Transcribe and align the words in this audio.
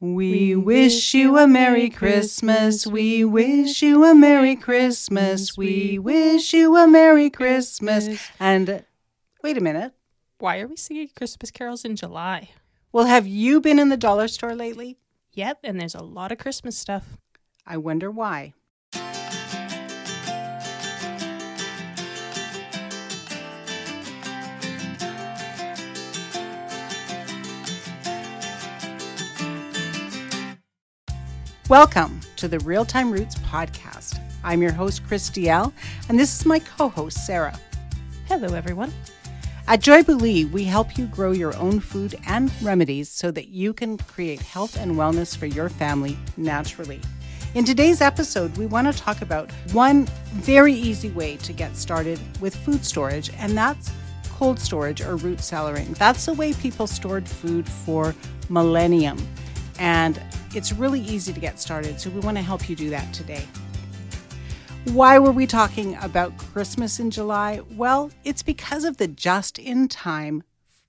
We 0.00 0.54
wish 0.54 1.12
you 1.12 1.38
a 1.38 1.48
Merry 1.48 1.90
Christmas. 1.90 2.86
We 2.86 3.24
wish 3.24 3.82
you 3.82 4.04
a 4.04 4.14
Merry 4.14 4.54
Christmas. 4.54 5.56
We 5.56 5.98
wish 5.98 6.52
you 6.52 6.76
a 6.76 6.86
Merry 6.86 7.30
Christmas. 7.30 8.30
And 8.38 8.70
uh, 8.70 8.78
wait 9.42 9.58
a 9.58 9.60
minute. 9.60 9.92
Why 10.38 10.60
are 10.60 10.68
we 10.68 10.76
singing 10.76 11.10
Christmas 11.16 11.50
carols 11.50 11.84
in 11.84 11.96
July? 11.96 12.50
Well, 12.92 13.06
have 13.06 13.26
you 13.26 13.60
been 13.60 13.80
in 13.80 13.88
the 13.88 13.96
dollar 13.96 14.28
store 14.28 14.54
lately? 14.54 14.98
Yep, 15.32 15.58
and 15.64 15.80
there's 15.80 15.96
a 15.96 16.02
lot 16.02 16.30
of 16.30 16.38
Christmas 16.38 16.78
stuff. 16.78 17.18
I 17.66 17.76
wonder 17.76 18.08
why. 18.08 18.54
Welcome 31.68 32.20
to 32.36 32.48
the 32.48 32.60
Real 32.60 32.86
Time 32.86 33.12
Roots 33.12 33.34
podcast. 33.34 34.18
I'm 34.42 34.62
your 34.62 34.72
host, 34.72 35.06
Chris 35.06 35.28
Dalziel, 35.28 35.70
and 36.08 36.18
this 36.18 36.34
is 36.40 36.46
my 36.46 36.60
co 36.60 36.88
host, 36.88 37.26
Sarah. 37.26 37.60
Hello, 38.26 38.54
everyone. 38.54 38.90
At 39.66 39.82
Joybilee, 39.82 40.50
we 40.50 40.64
help 40.64 40.96
you 40.96 41.04
grow 41.08 41.32
your 41.32 41.54
own 41.58 41.78
food 41.80 42.18
and 42.26 42.50
remedies 42.62 43.10
so 43.10 43.30
that 43.32 43.48
you 43.48 43.74
can 43.74 43.98
create 43.98 44.40
health 44.40 44.78
and 44.78 44.92
wellness 44.92 45.36
for 45.36 45.44
your 45.44 45.68
family 45.68 46.16
naturally. 46.38 47.02
In 47.54 47.66
today's 47.66 48.00
episode, 48.00 48.56
we 48.56 48.64
want 48.64 48.90
to 48.90 48.98
talk 48.98 49.20
about 49.20 49.52
one 49.72 50.06
very 50.32 50.72
easy 50.72 51.10
way 51.10 51.36
to 51.36 51.52
get 51.52 51.76
started 51.76 52.18
with 52.40 52.56
food 52.56 52.82
storage, 52.82 53.30
and 53.36 53.54
that's 53.54 53.92
cold 54.30 54.58
storage 54.58 55.02
or 55.02 55.16
root 55.16 55.40
cellaring. 55.40 55.94
That's 55.98 56.24
the 56.24 56.32
way 56.32 56.54
people 56.54 56.86
stored 56.86 57.28
food 57.28 57.68
for 57.68 58.14
millennium. 58.48 59.18
And 59.78 60.18
it's 60.54 60.72
really 60.72 61.00
easy 61.00 61.32
to 61.32 61.40
get 61.40 61.60
started, 61.60 62.00
so 62.00 62.10
we 62.10 62.20
want 62.20 62.36
to 62.36 62.42
help 62.42 62.68
you 62.68 62.76
do 62.76 62.90
that 62.90 63.12
today. 63.12 63.46
Why 64.84 65.18
were 65.18 65.32
we 65.32 65.46
talking 65.46 65.96
about 65.96 66.36
Christmas 66.38 66.98
in 66.98 67.10
July? 67.10 67.60
Well, 67.76 68.10
it's 68.24 68.42
because 68.42 68.84
of 68.84 68.96
the 68.96 69.08
just 69.08 69.58
in 69.58 69.88
time 69.88 70.42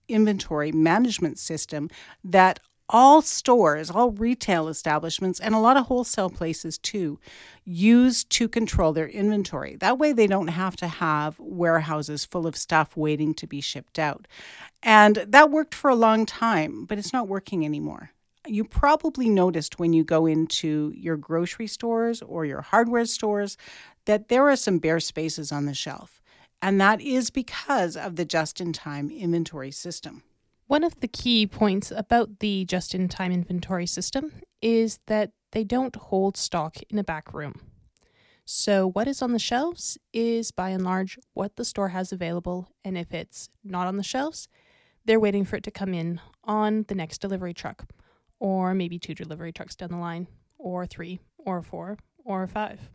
inventory 0.08 0.72
management 0.72 1.38
system 1.38 1.90
that 2.24 2.60
all 2.88 3.22
stores, 3.22 3.92
all 3.92 4.12
retail 4.12 4.68
establishments, 4.68 5.40
and 5.40 5.54
a 5.54 5.60
lot 5.60 5.78
of 5.78 5.86
wholesale 5.86 6.30
places 6.30 6.78
too 6.78 7.20
use 7.66 8.24
to 8.24 8.48
control 8.48 8.94
their 8.94 9.08
inventory. 9.08 9.76
That 9.76 10.00
way, 10.00 10.12
they 10.12 10.26
don't 10.26 10.48
have 10.48 10.76
to 10.78 10.88
have 10.88 11.40
warehouses 11.40 12.26
full 12.26 12.48
of 12.48 12.56
stuff 12.56 12.98
waiting 12.98 13.34
to 13.36 13.46
be 13.46 13.62
shipped 13.62 14.00
out. 14.00 14.28
And 14.82 15.18
that 15.28 15.52
worked 15.52 15.76
for 15.76 15.90
a 15.90 15.96
long 15.96 16.26
time, 16.26 16.86
but 16.86 16.98
it's 16.98 17.14
not 17.14 17.28
working 17.28 17.64
anymore 17.64 18.12
you 18.50 18.64
probably 18.64 19.30
noticed 19.30 19.80
when 19.80 19.94
you 19.94 20.04
go 20.04 20.26
into 20.26 20.92
your 20.96 21.18
grocery 21.18 21.68
stores 21.68 22.22
or 22.22 22.46
your 22.46 22.62
hardware 22.62 23.06
stores 23.06 23.58
that 24.06 24.28
there 24.28 24.50
are 24.50 24.56
some 24.56 24.80
bare 24.80 25.00
spaces 25.00 25.52
on 25.52 25.66
the 25.66 25.74
shelf. 25.74 26.22
And 26.62 26.80
that 26.82 27.00
is 27.00 27.30
because 27.30 27.96
of 27.96 28.16
the 28.16 28.26
just 28.26 28.60
in 28.60 28.74
time 28.74 29.10
inventory 29.10 29.72
system. 29.72 30.24
One 30.68 30.84
of 30.84 31.00
the 31.00 31.08
key 31.08 31.48
points 31.48 31.92
about 31.92 32.40
the 32.40 32.66
just 32.66 32.94
in 32.94 33.08
time 33.08 33.32
inventory 33.32 33.88
system 33.88 34.34
is 34.62 35.00
that 35.08 35.32
they 35.52 35.64
don't 35.64 35.96
hold 35.96 36.38
stock 36.38 36.78
in 36.90 37.00
a 37.00 37.04
back 37.04 37.34
room. 37.34 37.62
So, 38.46 38.88
what 38.88 39.08
is 39.08 39.22
on 39.22 39.32
the 39.32 39.40
shelves 39.40 39.98
is 40.12 40.52
by 40.52 40.70
and 40.70 40.84
large 40.84 41.20
what 41.34 41.56
the 41.56 41.66
store 41.66 41.90
has 41.90 42.12
available. 42.12 42.68
And 42.84 42.98
if 42.98 43.14
it's 43.14 43.50
not 43.64 43.88
on 43.88 43.98
the 43.98 44.04
shelves, 44.04 44.48
they're 45.06 45.20
waiting 45.20 45.46
for 45.46 45.56
it 45.56 45.64
to 45.64 45.72
come 45.72 45.94
in 45.94 46.20
on 46.44 46.86
the 46.88 46.96
next 46.96 47.20
delivery 47.20 47.54
truck 47.54 47.86
or 48.40 48.74
maybe 48.74 49.00
two 49.00 49.14
delivery 49.14 49.52
trucks 49.52 49.76
down 49.76 49.90
the 49.90 49.98
line, 49.98 50.28
or 50.58 50.86
three, 50.86 51.20
or 51.38 51.62
four, 51.62 51.98
or 52.24 52.48
five. 52.48 52.90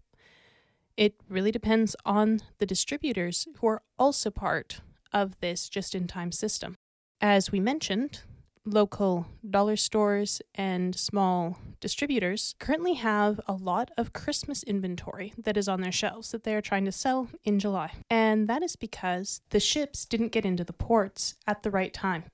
It 0.97 1.15
really 1.29 1.51
depends 1.51 1.97
on 2.05 2.41
the 2.59 2.67
distributors 2.67 3.49
who 3.59 3.67
are 3.67 3.83
also 3.99 4.31
part 4.31 4.81
of 5.13 5.39
this 5.41 5.69
just 5.69 5.95
in 5.95 6.07
time 6.07 6.33
system. 6.33 6.77
As 7.21 7.51
we 7.51 7.61
mentioned, 7.61 8.23
local 8.65 9.27
dollar 9.49 9.77
stores 9.77 10.41
and 10.55 10.95
small 10.95 11.59
distributors 11.81 12.55
currently 12.59 12.95
have 12.95 13.41
a 13.47 13.53
lot 13.53 13.91
of 13.97 14.13
Christmas 14.13 14.63
inventory 14.63 15.35
that 15.37 15.57
is 15.57 15.69
on 15.69 15.81
their 15.81 15.93
shelves 15.93 16.31
that 16.31 16.45
they 16.45 16.55
are 16.55 16.63
trying 16.63 16.85
to 16.85 16.93
sell 16.93 17.29
in 17.45 17.59
July. 17.59 17.93
And 18.09 18.49
that 18.49 18.63
is 18.63 18.77
because 18.77 19.43
the 19.51 19.61
ships 19.61 20.05
didn't 20.05 20.33
get 20.33 20.47
into 20.47 20.65
the 20.65 20.73
ports 20.73 21.35
at 21.47 21.63
the 21.63 21.71
right 21.71 21.93
time, 21.93 22.25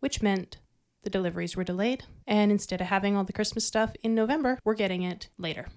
which 0.00 0.22
meant 0.22 0.58
the 1.08 1.18
deliveries 1.18 1.56
were 1.56 1.64
delayed, 1.64 2.04
and 2.26 2.52
instead 2.52 2.82
of 2.82 2.86
having 2.88 3.16
all 3.16 3.24
the 3.24 3.32
Christmas 3.32 3.64
stuff 3.64 3.94
in 4.02 4.14
November, 4.14 4.58
we're 4.62 4.74
getting 4.74 5.02
it 5.02 5.30
later. 5.38 5.68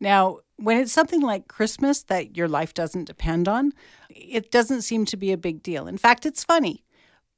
Now, 0.00 0.38
when 0.56 0.78
it's 0.78 0.90
something 0.92 1.20
like 1.20 1.46
Christmas 1.46 2.02
that 2.04 2.36
your 2.36 2.48
life 2.48 2.74
doesn't 2.74 3.04
depend 3.04 3.46
on, 3.46 3.72
it 4.10 4.50
doesn't 4.50 4.82
seem 4.82 5.04
to 5.04 5.16
be 5.16 5.30
a 5.30 5.36
big 5.36 5.62
deal. 5.62 5.86
In 5.86 5.96
fact, 5.96 6.26
it's 6.26 6.42
funny. 6.42 6.82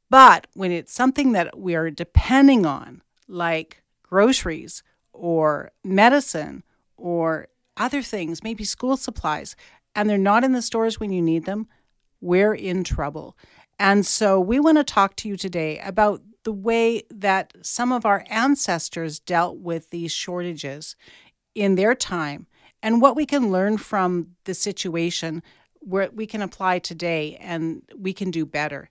But 0.08 0.46
when 0.54 0.72
it's 0.72 0.94
something 0.94 1.32
that 1.32 1.58
we 1.58 1.74
are 1.74 1.90
depending 1.90 2.64
on, 2.64 3.02
like 3.28 3.82
groceries 4.02 4.82
or 5.12 5.72
medicine 5.84 6.62
or 6.96 7.48
other 7.76 8.00
things, 8.00 8.42
maybe 8.42 8.64
school 8.64 8.96
supplies, 8.96 9.56
and 9.94 10.08
they're 10.08 10.16
not 10.16 10.42
in 10.42 10.52
the 10.52 10.62
stores 10.62 10.98
when 10.98 11.12
you 11.12 11.20
need 11.20 11.44
them, 11.44 11.66
we're 12.22 12.54
in 12.54 12.82
trouble. 12.82 13.36
And 13.78 14.06
so 14.06 14.40
we 14.40 14.58
want 14.58 14.78
to 14.78 14.84
talk 14.84 15.16
to 15.16 15.28
you 15.28 15.36
today 15.36 15.80
about 15.80 16.22
the 16.44 16.52
way 16.52 17.02
that 17.10 17.52
some 17.62 17.92
of 17.92 18.06
our 18.06 18.24
ancestors 18.28 19.18
dealt 19.18 19.58
with 19.58 19.90
these 19.90 20.12
shortages 20.12 20.96
in 21.54 21.74
their 21.74 21.94
time 21.94 22.46
and 22.82 23.00
what 23.00 23.16
we 23.16 23.26
can 23.26 23.50
learn 23.50 23.78
from 23.78 24.28
the 24.44 24.54
situation 24.54 25.42
where 25.80 26.10
we 26.12 26.26
can 26.26 26.42
apply 26.42 26.78
today 26.78 27.36
and 27.40 27.82
we 27.96 28.12
can 28.12 28.30
do 28.30 28.46
better. 28.46 28.90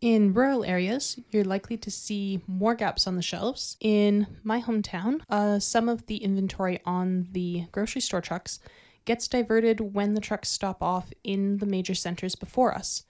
In 0.00 0.34
rural 0.34 0.64
areas, 0.64 1.18
you're 1.30 1.44
likely 1.44 1.76
to 1.78 1.90
see 1.90 2.42
more 2.46 2.74
gaps 2.74 3.06
on 3.06 3.16
the 3.16 3.22
shelves. 3.22 3.76
In 3.80 4.26
my 4.42 4.60
hometown, 4.60 5.20
uh, 5.30 5.58
some 5.58 5.88
of 5.88 6.06
the 6.06 6.16
inventory 6.16 6.80
on 6.84 7.28
the 7.32 7.64
grocery 7.72 8.02
store 8.02 8.20
trucks 8.20 8.60
gets 9.06 9.28
diverted 9.28 9.94
when 9.94 10.14
the 10.14 10.20
trucks 10.20 10.50
stop 10.50 10.82
off 10.82 11.12
in 11.24 11.58
the 11.58 11.66
major 11.66 11.94
centers 11.94 12.34
before 12.34 12.74
us. 12.74 13.04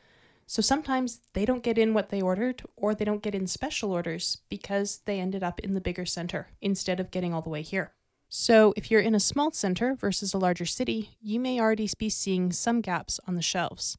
So 0.47 0.63
sometimes 0.63 1.21
they 1.33 1.45
don't 1.45 1.63
get 1.63 1.77
in 1.77 1.93
what 1.93 2.11
they 2.11 2.23
ordered, 2.23 2.63
or 2.77 2.95
they 2.95 3.05
don't 3.05 3.23
get 3.23 3.35
in 3.35 3.49
special 3.49 3.93
orders 3.93 4.39
because 4.49 5.01
they 5.05 5.19
ended 5.19 5.43
up 5.43 5.59
in 5.61 5.75
the 5.75 5.81
bigger 5.81 6.07
center 6.07 6.49
instead 6.61 7.01
of 7.01 7.11
getting 7.11 7.35
all 7.35 7.43
the 7.43 7.51
way 7.51 7.63
here. 7.63 7.93
So 8.29 8.73
if 8.77 8.91
you're 8.91 9.01
in 9.01 9.15
a 9.15 9.21
small 9.21 9.51
center 9.51 9.95
versus 9.95 10.35
a 10.35 10.39
larger 10.39 10.67
city, 10.67 11.17
you 11.21 11.41
may 11.41 11.61
already 11.61 11.89
be 11.99 12.09
seeing 12.09 12.53
some 12.53 12.81
gaps 12.81 13.19
on 13.27 13.35
the 13.35 13.43
shelves. 13.43 13.99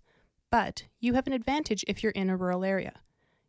But 0.50 0.86
you 1.00 1.14
have 1.14 1.28
an 1.28 1.34
advantage 1.34 1.84
if 1.88 2.02
you're 2.02 2.14
in 2.14 2.30
a 2.30 2.38
rural 2.38 2.64
area. 2.64 2.94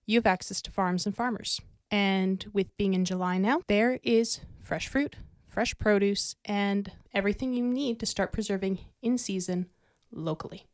You 0.06 0.18
have 0.18 0.26
access 0.26 0.60
to 0.62 0.70
farms 0.70 1.06
and 1.06 1.14
farmers. 1.14 1.60
And 1.90 2.44
with 2.52 2.76
being 2.76 2.94
in 2.94 3.04
July 3.04 3.38
now, 3.38 3.62
there 3.68 4.00
is 4.02 4.40
fresh 4.60 4.88
fruit, 4.88 5.16
fresh 5.46 5.76
produce, 5.78 6.34
and 6.44 6.90
everything 7.14 7.52
you 7.52 7.62
need 7.62 8.00
to 8.00 8.06
start 8.06 8.32
preserving 8.32 8.80
in 9.02 9.18
season 9.18 9.66
locally. 10.10 10.66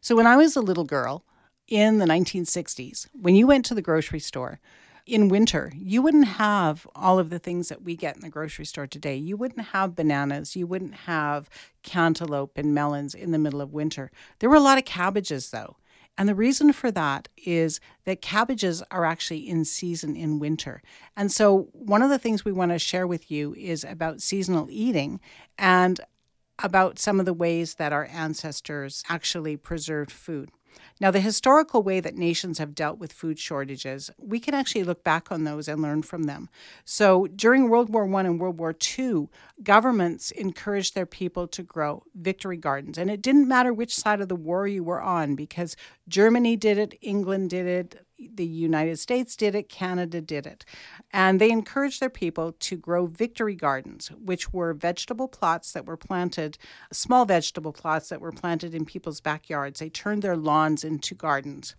So 0.00 0.16
when 0.16 0.26
I 0.26 0.36
was 0.36 0.56
a 0.56 0.62
little 0.62 0.84
girl 0.84 1.24
in 1.68 1.98
the 1.98 2.06
1960s, 2.06 3.06
when 3.12 3.34
you 3.34 3.46
went 3.46 3.66
to 3.66 3.74
the 3.74 3.82
grocery 3.82 4.18
store 4.18 4.58
in 5.04 5.28
winter, 5.28 5.72
you 5.76 6.00
wouldn't 6.00 6.26
have 6.26 6.86
all 6.94 7.18
of 7.18 7.28
the 7.28 7.38
things 7.38 7.68
that 7.68 7.82
we 7.82 7.96
get 7.96 8.14
in 8.14 8.22
the 8.22 8.30
grocery 8.30 8.64
store 8.64 8.86
today. 8.86 9.16
You 9.16 9.36
wouldn't 9.36 9.68
have 9.68 9.94
bananas, 9.94 10.56
you 10.56 10.66
wouldn't 10.66 10.94
have 10.94 11.50
cantaloupe 11.82 12.56
and 12.56 12.74
melons 12.74 13.14
in 13.14 13.30
the 13.30 13.38
middle 13.38 13.60
of 13.60 13.74
winter. 13.74 14.10
There 14.38 14.48
were 14.48 14.56
a 14.56 14.60
lot 14.60 14.78
of 14.78 14.86
cabbages 14.86 15.50
though. 15.50 15.76
And 16.16 16.28
the 16.28 16.34
reason 16.34 16.72
for 16.72 16.90
that 16.90 17.28
is 17.36 17.80
that 18.04 18.20
cabbages 18.20 18.82
are 18.90 19.04
actually 19.04 19.48
in 19.48 19.64
season 19.64 20.16
in 20.16 20.38
winter. 20.38 20.82
And 21.16 21.32
so, 21.32 21.68
one 21.72 22.02
of 22.02 22.10
the 22.10 22.18
things 22.18 22.44
we 22.44 22.52
want 22.52 22.72
to 22.72 22.78
share 22.78 23.06
with 23.06 23.30
you 23.30 23.54
is 23.54 23.84
about 23.84 24.20
seasonal 24.20 24.68
eating 24.70 25.20
and 25.56 26.00
about 26.62 26.98
some 26.98 27.20
of 27.20 27.26
the 27.26 27.32
ways 27.32 27.74
that 27.74 27.92
our 27.92 28.06
ancestors 28.12 29.02
actually 29.08 29.56
preserved 29.56 30.10
food. 30.10 30.50
Now, 31.00 31.10
the 31.10 31.20
historical 31.20 31.82
way 31.82 32.00
that 32.00 32.14
nations 32.14 32.58
have 32.58 32.74
dealt 32.74 32.98
with 32.98 33.12
food 33.12 33.38
shortages, 33.38 34.10
we 34.18 34.38
can 34.38 34.54
actually 34.54 34.84
look 34.84 35.02
back 35.02 35.32
on 35.32 35.44
those 35.44 35.66
and 35.66 35.80
learn 35.80 36.02
from 36.02 36.24
them. 36.24 36.48
So, 36.84 37.26
during 37.26 37.68
World 37.68 37.90
War 37.90 38.04
I 38.14 38.20
and 38.20 38.38
World 38.38 38.58
War 38.58 38.74
II, 38.98 39.28
governments 39.62 40.30
encouraged 40.30 40.94
their 40.94 41.06
people 41.06 41.48
to 41.48 41.62
grow 41.62 42.02
victory 42.14 42.56
gardens. 42.56 42.98
And 42.98 43.10
it 43.10 43.22
didn't 43.22 43.48
matter 43.48 43.72
which 43.72 43.94
side 43.94 44.20
of 44.20 44.28
the 44.28 44.36
war 44.36 44.66
you 44.66 44.84
were 44.84 45.00
on 45.00 45.34
because 45.34 45.74
Germany 46.08 46.56
did 46.56 46.78
it, 46.78 46.98
England 47.00 47.50
did 47.50 47.66
it, 47.66 48.06
the 48.34 48.46
United 48.46 48.98
States 48.98 49.36
did 49.36 49.54
it, 49.54 49.68
Canada 49.68 50.20
did 50.20 50.46
it. 50.46 50.64
And 51.12 51.40
they 51.40 51.50
encouraged 51.50 52.00
their 52.00 52.10
people 52.10 52.52
to 52.52 52.76
grow 52.76 53.06
victory 53.06 53.54
gardens, 53.54 54.08
which 54.08 54.52
were 54.52 54.74
vegetable 54.74 55.28
plots 55.28 55.72
that 55.72 55.86
were 55.86 55.96
planted, 55.96 56.58
small 56.92 57.24
vegetable 57.24 57.72
plots 57.72 58.08
that 58.08 58.20
were 58.20 58.32
planted 58.32 58.74
in 58.74 58.84
people's 58.84 59.20
backyards. 59.20 59.80
They 59.80 59.90
turned 59.90 60.22
their 60.22 60.36
lawns 60.36 60.84
into 60.84 61.14
gardens. 61.14 61.74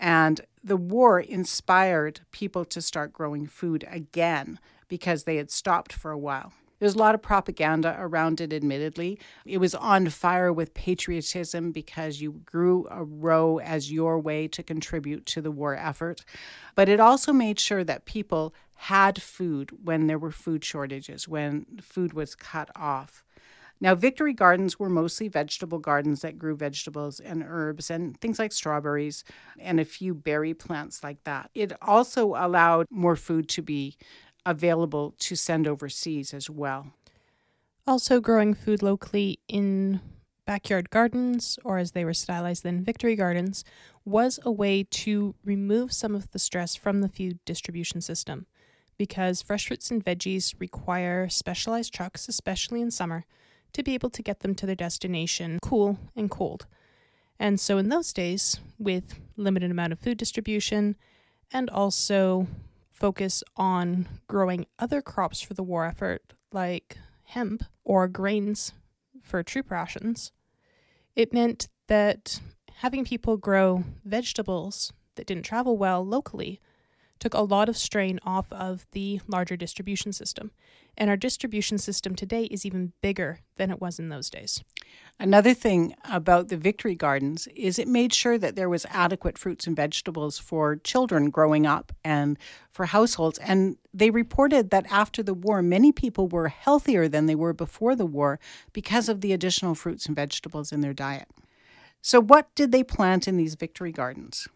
And 0.00 0.40
the 0.62 0.76
war 0.76 1.20
inspired 1.20 2.20
people 2.30 2.64
to 2.66 2.82
start 2.82 3.12
growing 3.12 3.46
food 3.46 3.86
again 3.88 4.58
because 4.88 5.24
they 5.24 5.36
had 5.36 5.50
stopped 5.50 5.92
for 5.92 6.10
a 6.10 6.18
while. 6.18 6.52
There's 6.84 6.96
a 6.96 6.98
lot 6.98 7.14
of 7.14 7.22
propaganda 7.22 7.96
around 7.98 8.42
it, 8.42 8.52
admittedly. 8.52 9.18
It 9.46 9.56
was 9.56 9.74
on 9.74 10.10
fire 10.10 10.52
with 10.52 10.74
patriotism 10.74 11.72
because 11.72 12.20
you 12.20 12.42
grew 12.44 12.86
a 12.90 13.02
row 13.02 13.58
as 13.58 13.90
your 13.90 14.18
way 14.18 14.48
to 14.48 14.62
contribute 14.62 15.24
to 15.24 15.40
the 15.40 15.50
war 15.50 15.74
effort. 15.74 16.26
But 16.74 16.90
it 16.90 17.00
also 17.00 17.32
made 17.32 17.58
sure 17.58 17.84
that 17.84 18.04
people 18.04 18.52
had 18.74 19.22
food 19.22 19.70
when 19.82 20.08
there 20.08 20.18
were 20.18 20.30
food 20.30 20.62
shortages, 20.62 21.26
when 21.26 21.64
food 21.80 22.12
was 22.12 22.34
cut 22.34 22.70
off. 22.76 23.24
Now, 23.80 23.94
victory 23.94 24.32
gardens 24.32 24.78
were 24.78 24.88
mostly 24.88 25.28
vegetable 25.28 25.78
gardens 25.78 26.20
that 26.20 26.38
grew 26.38 26.54
vegetables 26.54 27.18
and 27.18 27.44
herbs 27.46 27.90
and 27.90 28.18
things 28.20 28.38
like 28.38 28.52
strawberries 28.52 29.24
and 29.58 29.80
a 29.80 29.84
few 29.84 30.14
berry 30.14 30.54
plants 30.54 31.02
like 31.02 31.24
that. 31.24 31.50
It 31.54 31.72
also 31.82 32.34
allowed 32.36 32.86
more 32.90 33.16
food 33.16 33.48
to 33.50 33.62
be 33.62 33.96
available 34.46 35.14
to 35.18 35.36
send 35.36 35.66
overseas 35.66 36.34
as 36.34 36.50
well. 36.50 36.92
Also, 37.86 38.20
growing 38.20 38.54
food 38.54 38.82
locally 38.82 39.38
in 39.48 40.00
backyard 40.46 40.90
gardens, 40.90 41.58
or 41.64 41.78
as 41.78 41.92
they 41.92 42.04
were 42.04 42.14
stylized 42.14 42.62
then, 42.62 42.82
victory 42.82 43.16
gardens, 43.16 43.64
was 44.04 44.38
a 44.42 44.52
way 44.52 44.84
to 44.84 45.34
remove 45.44 45.92
some 45.92 46.14
of 46.14 46.30
the 46.32 46.38
stress 46.38 46.74
from 46.74 47.00
the 47.00 47.08
food 47.08 47.38
distribution 47.44 48.00
system 48.00 48.46
because 48.96 49.42
fresh 49.42 49.66
fruits 49.66 49.90
and 49.90 50.04
veggies 50.04 50.54
require 50.58 51.28
specialized 51.28 51.92
trucks, 51.92 52.28
especially 52.28 52.80
in 52.80 52.90
summer, 52.90 53.24
to 53.72 53.82
be 53.82 53.94
able 53.94 54.10
to 54.10 54.22
get 54.22 54.40
them 54.40 54.54
to 54.54 54.66
their 54.66 54.74
destination 54.74 55.58
cool 55.60 55.98
and 56.14 56.30
cold. 56.30 56.66
And 57.38 57.58
so 57.58 57.78
in 57.78 57.88
those 57.88 58.12
days, 58.12 58.60
with 58.78 59.18
limited 59.36 59.70
amount 59.70 59.92
of 59.92 59.98
food 59.98 60.16
distribution 60.16 60.96
and 61.52 61.68
also 61.68 62.46
focus 62.94 63.42
on 63.56 64.06
growing 64.28 64.66
other 64.78 65.02
crops 65.02 65.42
for 65.42 65.52
the 65.52 65.62
war 65.62 65.84
effort 65.84 66.22
like 66.52 66.96
hemp 67.24 67.64
or 67.84 68.06
grains 68.08 68.72
for 69.20 69.42
troop 69.42 69.70
rations, 69.70 70.32
it 71.16 71.32
meant 71.32 71.68
that 71.88 72.40
having 72.76 73.04
people 73.04 73.36
grow 73.36 73.84
vegetables 74.04 74.92
that 75.16 75.26
didn't 75.26 75.44
travel 75.44 75.76
well 75.76 76.06
locally 76.06 76.60
took 77.24 77.32
a 77.32 77.40
lot 77.40 77.70
of 77.70 77.76
strain 77.78 78.20
off 78.26 78.52
of 78.52 78.86
the 78.92 79.18
larger 79.26 79.56
distribution 79.56 80.12
system. 80.12 80.50
And 80.94 81.08
our 81.08 81.16
distribution 81.16 81.78
system 81.78 82.14
today 82.14 82.44
is 82.44 82.66
even 82.66 82.92
bigger 83.00 83.38
than 83.56 83.70
it 83.70 83.80
was 83.80 83.98
in 83.98 84.10
those 84.10 84.28
days. 84.28 84.62
Another 85.18 85.54
thing 85.54 85.94
about 86.04 86.48
the 86.48 86.58
Victory 86.58 86.94
Gardens 86.94 87.48
is 87.56 87.78
it 87.78 87.88
made 87.88 88.12
sure 88.12 88.36
that 88.36 88.56
there 88.56 88.68
was 88.68 88.84
adequate 88.90 89.38
fruits 89.38 89.66
and 89.66 89.74
vegetables 89.74 90.38
for 90.38 90.76
children 90.76 91.30
growing 91.30 91.64
up 91.66 91.92
and 92.04 92.38
for 92.70 92.84
households. 92.84 93.38
And 93.38 93.78
they 93.94 94.10
reported 94.10 94.68
that 94.68 94.84
after 94.90 95.22
the 95.22 95.32
war, 95.32 95.62
many 95.62 95.92
people 95.92 96.28
were 96.28 96.48
healthier 96.48 97.08
than 97.08 97.24
they 97.24 97.34
were 97.34 97.54
before 97.54 97.96
the 97.96 98.04
war 98.04 98.38
because 98.74 99.08
of 99.08 99.22
the 99.22 99.32
additional 99.32 99.74
fruits 99.74 100.04
and 100.04 100.14
vegetables 100.14 100.72
in 100.72 100.82
their 100.82 100.92
diet. 100.92 101.28
So, 102.02 102.20
what 102.20 102.54
did 102.54 102.70
they 102.70 102.84
plant 102.84 103.26
in 103.26 103.38
these 103.38 103.54
Victory 103.54 103.92
Gardens? 103.92 104.46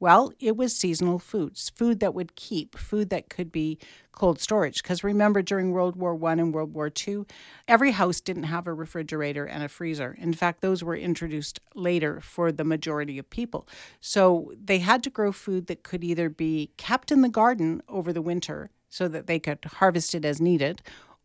Well, 0.00 0.32
it 0.38 0.56
was 0.56 0.76
seasonal 0.76 1.18
foods, 1.18 1.70
food 1.70 1.98
that 2.00 2.14
would 2.14 2.36
keep, 2.36 2.78
food 2.78 3.10
that 3.10 3.28
could 3.28 3.50
be 3.50 3.78
cold 4.12 4.40
storage. 4.40 4.80
Because 4.80 5.02
remember, 5.02 5.42
during 5.42 5.72
World 5.72 5.96
War 5.96 6.14
One 6.14 6.38
and 6.38 6.54
World 6.54 6.72
War 6.72 6.88
Two, 6.88 7.26
every 7.66 7.90
house 7.90 8.20
didn't 8.20 8.44
have 8.44 8.68
a 8.68 8.72
refrigerator 8.72 9.44
and 9.44 9.64
a 9.64 9.68
freezer. 9.68 10.16
In 10.20 10.32
fact, 10.32 10.60
those 10.60 10.84
were 10.84 10.94
introduced 10.94 11.58
later 11.74 12.20
for 12.20 12.52
the 12.52 12.62
majority 12.62 13.18
of 13.18 13.28
people. 13.28 13.66
So 14.00 14.52
they 14.62 14.78
had 14.78 15.02
to 15.02 15.10
grow 15.10 15.32
food 15.32 15.66
that 15.66 15.82
could 15.82 16.04
either 16.04 16.28
be 16.28 16.70
kept 16.76 17.10
in 17.10 17.22
the 17.22 17.28
garden 17.28 17.82
over 17.88 18.12
the 18.12 18.22
winter 18.22 18.70
so 18.88 19.08
that 19.08 19.26
they 19.26 19.40
could 19.40 19.64
harvest 19.64 20.14
it 20.14 20.24
as 20.24 20.40
needed, 20.40 20.80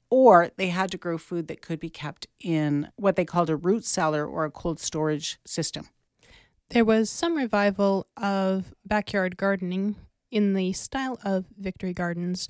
or 0.10 0.50
they 0.58 0.70
had 0.70 0.90
to 0.92 0.98
grow 0.98 1.20
food 1.20 1.48
that 1.48 1.62
could 1.62 1.80
be 1.80 1.90
kept 1.90 2.26
in 2.40 2.90
what 2.96 3.16
they 3.18 3.26
called 3.26 3.52
a 3.52 3.56
root 3.56 3.86
cellar 3.86 4.26
or 4.26 4.46
a 4.46 4.52
cold 4.52 4.80
storage 4.80 5.40
system. 5.46 5.90
There 6.74 6.84
was 6.84 7.12
some 7.12 7.38
revival 7.38 8.08
of 8.18 8.74
backyard 8.84 9.38
gardening 9.38 9.96
in 10.32 10.56
the 10.56 10.74
style 10.74 11.20
of 11.24 11.46
Victory 11.56 11.94
Gardens 11.94 12.48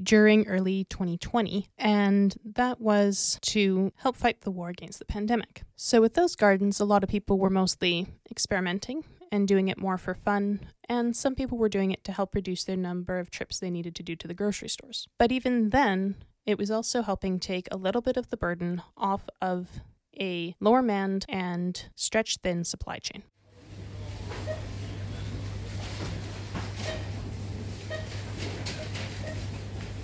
during 0.00 0.46
early 0.46 0.84
2020, 0.84 1.66
and 1.76 2.36
that 2.44 2.80
was 2.80 3.36
to 3.42 3.92
help 3.96 4.14
fight 4.14 4.42
the 4.42 4.52
war 4.52 4.68
against 4.68 5.00
the 5.00 5.04
pandemic. 5.04 5.64
So, 5.74 6.00
with 6.00 6.14
those 6.14 6.36
gardens, 6.36 6.78
a 6.78 6.84
lot 6.84 7.02
of 7.02 7.08
people 7.08 7.36
were 7.36 7.50
mostly 7.50 8.06
experimenting 8.30 9.02
and 9.32 9.48
doing 9.48 9.66
it 9.66 9.76
more 9.76 9.98
for 9.98 10.14
fun, 10.14 10.60
and 10.88 11.16
some 11.16 11.34
people 11.34 11.58
were 11.58 11.68
doing 11.68 11.90
it 11.90 12.04
to 12.04 12.12
help 12.12 12.36
reduce 12.36 12.62
their 12.62 12.76
number 12.76 13.18
of 13.18 13.28
trips 13.28 13.58
they 13.58 13.70
needed 13.70 13.96
to 13.96 14.04
do 14.04 14.14
to 14.14 14.28
the 14.28 14.34
grocery 14.34 14.68
stores. 14.68 15.08
But 15.18 15.32
even 15.32 15.70
then, 15.70 16.14
it 16.46 16.58
was 16.58 16.70
also 16.70 17.02
helping 17.02 17.40
take 17.40 17.66
a 17.72 17.76
little 17.76 18.02
bit 18.02 18.16
of 18.16 18.30
the 18.30 18.36
burden 18.36 18.82
off 18.96 19.28
of 19.42 19.80
a 20.16 20.54
lower 20.60 20.80
manned 20.80 21.26
and 21.28 21.88
stretched 21.96 22.42
thin 22.42 22.62
supply 22.62 22.98
chain. 22.98 23.24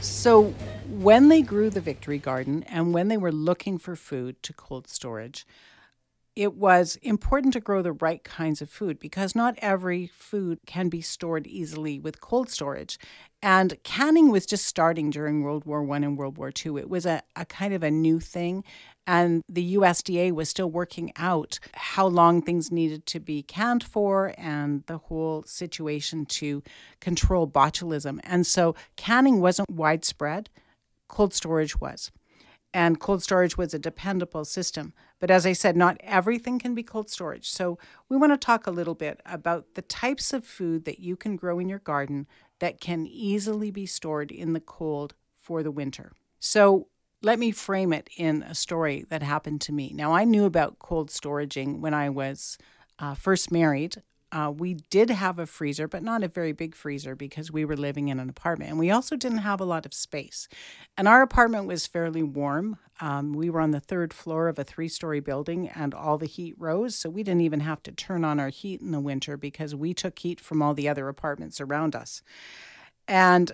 So, 0.01 0.55
when 0.89 1.29
they 1.29 1.43
grew 1.43 1.69
the 1.69 1.81
Victory 1.81 2.19
Garden 2.19 2.63
and 2.65 2.95
when 2.95 3.09
they 3.09 3.19
were 3.19 3.33
looking 3.33 3.77
for 3.77 3.97
food 3.97 4.43
to 4.43 4.55
cold 4.55 4.89
storage, 4.89 5.47
it 6.35 6.55
was 6.55 6.97
important 7.03 7.53
to 7.53 7.61
grow 7.61 7.83
the 7.83 7.93
right 7.93 8.25
kinds 8.25 8.63
of 8.63 8.71
food 8.71 8.99
because 8.99 9.35
not 9.35 9.59
every 9.59 10.07
food 10.07 10.59
can 10.67 10.89
be 10.89 11.03
stored 11.03 11.47
easily 11.47 11.99
with 11.99 12.21
cold 12.23 12.49
storage. 12.49 12.99
And 13.43 13.77
canning 13.83 14.31
was 14.31 14.47
just 14.47 14.67
starting 14.67 15.11
during 15.11 15.43
World 15.43 15.67
War 15.67 15.83
One 15.83 16.03
and 16.03 16.17
World 16.17 16.39
War 16.39 16.51
Two. 16.51 16.79
It 16.79 16.89
was 16.89 17.05
a, 17.05 17.23
a 17.37 17.45
kind 17.45 17.75
of 17.75 17.83
a 17.83 17.91
new 17.91 18.21
thing. 18.21 18.65
And 19.07 19.43
the 19.49 19.75
USDA 19.77 20.33
was 20.33 20.49
still 20.49 20.71
working 20.71 21.13
out 21.17 21.59
how 21.75 22.07
long 22.07 22.43
things 22.43 22.71
needed 22.71 23.07
to 23.07 23.21
be 23.21 23.43
canned 23.43 23.83
for 23.83 24.35
and 24.39 24.85
the 24.87 24.99
whole 24.99 25.43
situation 25.45 26.27
to 26.27 26.63
control 27.01 27.49
botulism. 27.49 28.21
And 28.23 28.47
so 28.47 28.77
canning 28.97 29.41
wasn't 29.41 29.71
widespread, 29.71 30.49
cold 31.09 31.35
storage 31.35 31.81
was. 31.81 32.13
And 32.73 33.01
cold 33.01 33.23
storage 33.23 33.59
was 33.59 33.75
a 33.75 33.81
dependable 33.81 34.45
system. 34.45 34.93
But 35.19 35.31
as 35.31 35.45
I 35.45 35.55
said, 35.55 35.77
not 35.77 35.97
everything 36.05 36.61
can 36.61 36.75
be 36.75 36.85
cold 36.85 37.11
storage. 37.11 37.51
So 37.51 37.79
we 38.09 38.17
want 38.17 38.33
to 38.33 38.37
talk 38.37 38.67
a 38.67 38.71
little 38.71 38.95
bit 38.95 39.21
about 39.27 39.75
the 39.75 39.83
types 39.83 40.33
of 40.33 40.45
food 40.45 40.85
that 40.85 41.01
you 41.01 41.17
can 41.17 41.35
grow 41.35 41.59
in 41.59 41.69
your 41.69 41.81
garden 41.81 42.29
that 42.61 42.81
can 42.81 43.07
easily 43.07 43.73
be 43.73 43.87
stored 43.87 44.31
in 44.31 44.53
the 44.53 44.61
cold 44.61 45.15
for 45.37 45.65
the 45.65 45.73
winter. 45.73 46.13
So 46.39 46.87
let 47.23 47.39
me 47.39 47.51
frame 47.51 47.93
it 47.93 48.09
in 48.17 48.43
a 48.43 48.55
story 48.55 49.05
that 49.11 49.23
happened 49.23 49.61
to 49.63 49.73
me. 49.73 49.93
Now, 49.95 50.13
I 50.13 50.25
knew 50.25 50.45
about 50.45 50.79
cold 50.79 51.11
storaging 51.11 51.81
when 51.81 51.95
I 51.95 52.09
was 52.09 52.57
uh, 52.99 53.15
first 53.15 53.53
married. 53.53 54.03
Uh, 54.33 54.53
we 54.57 54.75
did 54.75 55.11
have 55.11 55.41
a 55.41 55.47
freezer, 55.47 55.89
but 55.89 56.05
not 56.05 56.23
a 56.23 56.29
very 56.29 56.53
big 56.53 56.75
freezer 56.75 57.17
because 57.17 57.51
we 57.51 57.65
were 57.65 57.77
living 57.77 58.09
in 58.09 58.21
an 58.21 58.31
apartment. 58.31 58.71
And 58.71 58.79
we 58.79 58.91
also 58.91 59.17
didn't 59.17 59.39
have 59.39 59.61
a 59.61 59.65
lot 59.65 59.85
of 59.85 59.93
space. 59.93 60.47
And 60.97 61.09
our 61.09 61.21
apartment 61.21 61.67
was 61.67 61.87
fairly 61.87 62.23
warm. 62.23 62.79
Um, 63.01 63.33
we 63.33 63.51
were 63.51 63.61
on 63.61 63.73
the 63.73 63.81
third 63.81 64.15
floor 64.15 64.47
of 64.47 64.59
a 64.59 64.65
three 64.65 64.89
story 64.89 65.19
building, 65.19 65.69
and 65.69 65.93
all 65.93 66.17
the 66.17 66.27
heat 66.27 66.55
rose. 66.59 66.95
So 66.95 67.11
we 67.11 67.25
didn't 67.25 67.41
even 67.41 67.61
have 67.61 67.83
to 67.83 67.93
turn 67.93 68.25
on 68.25 68.39
our 68.39 68.51
heat 68.51 68.81
in 68.81 68.93
the 68.93 69.01
winter 69.01 69.37
because 69.37 69.75
we 69.75 69.95
took 69.95 70.19
heat 70.21 70.41
from 70.41 70.63
all 70.63 70.75
the 70.75 70.89
other 70.89 71.09
apartments 71.09 71.61
around 71.61 71.97
us. 71.97 72.23
And 73.09 73.53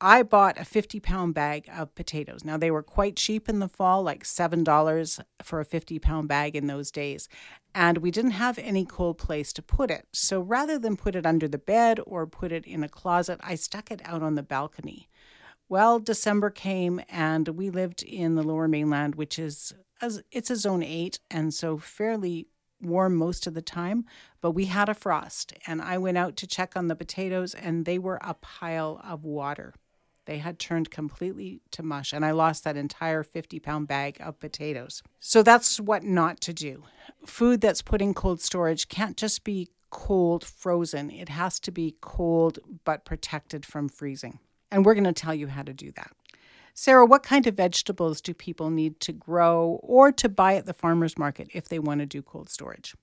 I 0.00 0.22
bought 0.24 0.60
a 0.60 0.64
50 0.64 1.00
pound 1.00 1.32
bag 1.32 1.70
of 1.72 1.94
potatoes. 1.94 2.44
Now, 2.44 2.58
they 2.58 2.70
were 2.70 2.82
quite 2.82 3.16
cheap 3.16 3.48
in 3.48 3.60
the 3.60 3.68
fall, 3.68 4.02
like 4.02 4.24
$7 4.24 5.20
for 5.42 5.60
a 5.60 5.64
50 5.64 5.98
pound 5.98 6.28
bag 6.28 6.54
in 6.54 6.66
those 6.66 6.90
days. 6.90 7.30
And 7.74 7.98
we 7.98 8.10
didn't 8.10 8.32
have 8.32 8.58
any 8.58 8.84
cold 8.84 9.16
place 9.16 9.54
to 9.54 9.62
put 9.62 9.90
it. 9.90 10.06
So 10.12 10.40
rather 10.40 10.78
than 10.78 10.96
put 10.96 11.16
it 11.16 11.24
under 11.24 11.48
the 11.48 11.56
bed 11.56 11.98
or 12.06 12.26
put 12.26 12.52
it 12.52 12.66
in 12.66 12.84
a 12.84 12.90
closet, 12.90 13.40
I 13.42 13.54
stuck 13.54 13.90
it 13.90 14.02
out 14.04 14.22
on 14.22 14.34
the 14.34 14.42
balcony. 14.42 15.08
Well, 15.68 15.98
December 15.98 16.50
came 16.50 17.00
and 17.08 17.48
we 17.48 17.70
lived 17.70 18.02
in 18.02 18.34
the 18.34 18.42
lower 18.42 18.68
mainland, 18.68 19.14
which 19.14 19.38
is 19.38 19.72
it's 20.30 20.50
a 20.50 20.56
zone 20.56 20.82
8 20.82 21.20
and 21.30 21.54
so 21.54 21.78
fairly 21.78 22.48
warm 22.82 23.16
most 23.16 23.46
of 23.46 23.54
the 23.54 23.62
time, 23.62 24.04
but 24.42 24.50
we 24.50 24.66
had 24.66 24.90
a 24.90 24.94
frost 24.94 25.54
and 25.66 25.80
I 25.80 25.96
went 25.96 26.18
out 26.18 26.36
to 26.36 26.46
check 26.46 26.76
on 26.76 26.88
the 26.88 26.94
potatoes 26.94 27.54
and 27.54 27.86
they 27.86 27.98
were 27.98 28.18
a 28.22 28.34
pile 28.34 29.00
of 29.02 29.24
water. 29.24 29.72
They 30.26 30.38
had 30.38 30.58
turned 30.58 30.90
completely 30.90 31.60
to 31.70 31.82
mush, 31.82 32.12
and 32.12 32.24
I 32.24 32.32
lost 32.32 32.64
that 32.64 32.76
entire 32.76 33.22
50 33.22 33.58
pound 33.60 33.88
bag 33.88 34.18
of 34.20 34.38
potatoes. 34.38 35.02
So 35.18 35.42
that's 35.42 35.80
what 35.80 36.02
not 36.02 36.40
to 36.42 36.52
do. 36.52 36.82
Food 37.24 37.60
that's 37.60 37.82
put 37.82 38.02
in 38.02 38.12
cold 38.12 38.40
storage 38.40 38.88
can't 38.88 39.16
just 39.16 39.44
be 39.44 39.68
cold 39.90 40.44
frozen, 40.44 41.10
it 41.10 41.28
has 41.28 41.58
to 41.60 41.70
be 41.70 41.96
cold 42.00 42.58
but 42.84 43.04
protected 43.04 43.64
from 43.64 43.88
freezing. 43.88 44.38
And 44.70 44.84
we're 44.84 44.94
going 44.94 45.04
to 45.04 45.12
tell 45.12 45.34
you 45.34 45.46
how 45.46 45.62
to 45.62 45.72
do 45.72 45.92
that. 45.92 46.10
Sarah, 46.74 47.06
what 47.06 47.22
kind 47.22 47.46
of 47.46 47.54
vegetables 47.54 48.20
do 48.20 48.34
people 48.34 48.68
need 48.68 49.00
to 49.00 49.12
grow 49.12 49.80
or 49.82 50.12
to 50.12 50.28
buy 50.28 50.56
at 50.56 50.66
the 50.66 50.74
farmer's 50.74 51.16
market 51.16 51.48
if 51.54 51.68
they 51.68 51.78
want 51.78 52.00
to 52.00 52.06
do 52.06 52.20
cold 52.20 52.50
storage? 52.50 52.94